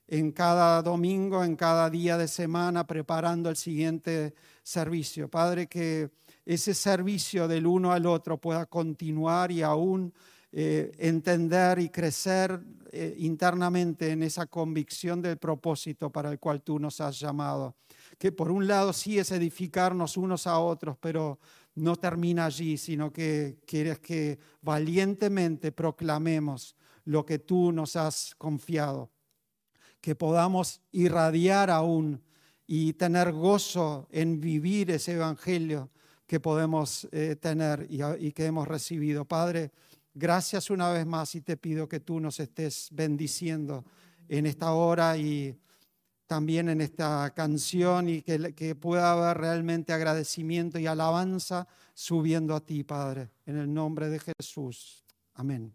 en 0.08 0.32
cada 0.32 0.82
domingo, 0.82 1.44
en 1.44 1.56
cada 1.56 1.88
día 1.88 2.18
de 2.18 2.28
semana, 2.28 2.86
preparando 2.86 3.48
el 3.48 3.56
siguiente 3.56 4.34
servicio. 4.62 5.28
Padre, 5.28 5.68
que 5.68 6.10
ese 6.44 6.74
servicio 6.74 7.48
del 7.48 7.66
uno 7.66 7.92
al 7.92 8.06
otro 8.06 8.36
pueda 8.38 8.66
continuar 8.66 9.50
y 9.50 9.62
aún 9.62 10.12
eh, 10.54 10.92
entender 10.98 11.78
y 11.78 11.88
crecer 11.88 12.60
eh, 12.92 13.14
internamente 13.20 14.10
en 14.10 14.22
esa 14.22 14.44
convicción 14.44 15.22
del 15.22 15.38
propósito 15.38 16.10
para 16.10 16.30
el 16.30 16.38
cual 16.38 16.60
tú 16.60 16.78
nos 16.78 17.00
has 17.00 17.18
llamado. 17.18 17.74
Que 18.18 18.32
por 18.32 18.50
un 18.50 18.66
lado 18.66 18.92
sí 18.92 19.18
es 19.18 19.30
edificarnos 19.32 20.18
unos 20.18 20.46
a 20.46 20.58
otros, 20.58 20.98
pero 21.00 21.38
no 21.74 21.96
termina 21.96 22.44
allí, 22.44 22.76
sino 22.76 23.10
que 23.10 23.60
quieres 23.66 23.98
que 24.00 24.38
valientemente 24.60 25.72
proclamemos 25.72 26.76
lo 27.06 27.24
que 27.24 27.38
tú 27.38 27.72
nos 27.72 27.96
has 27.96 28.34
confiado. 28.36 29.10
Que 30.02 30.14
podamos 30.14 30.82
irradiar 30.90 31.70
aún 31.70 32.22
y 32.66 32.92
tener 32.92 33.32
gozo 33.32 34.06
en 34.10 34.38
vivir 34.38 34.90
ese 34.90 35.14
evangelio 35.14 35.90
que 36.26 36.40
podemos 36.40 37.08
eh, 37.10 37.36
tener 37.36 37.86
y, 37.88 38.02
y 38.18 38.32
que 38.32 38.44
hemos 38.44 38.68
recibido. 38.68 39.24
Padre, 39.24 39.70
Gracias 40.14 40.70
una 40.70 40.90
vez 40.90 41.06
más 41.06 41.34
y 41.34 41.40
te 41.40 41.56
pido 41.56 41.88
que 41.88 42.00
tú 42.00 42.20
nos 42.20 42.38
estés 42.38 42.88
bendiciendo 42.92 43.84
en 44.28 44.46
esta 44.46 44.72
hora 44.72 45.16
y 45.16 45.58
también 46.26 46.68
en 46.68 46.80
esta 46.80 47.32
canción 47.34 48.08
y 48.08 48.22
que, 48.22 48.74
pueda 48.74 49.12
haber 49.12 49.38
realmente 49.38 49.92
agradecimiento 49.92 50.78
y 50.78 50.86
alabanza 50.86 51.68
subiendo 51.94 52.54
a 52.54 52.60
ti, 52.60 52.84
Padre, 52.84 53.30
en 53.44 53.58
el 53.58 53.72
nombre 53.72 54.08
de 54.08 54.18
Jesús. 54.18 55.04
Amén. 55.34 55.74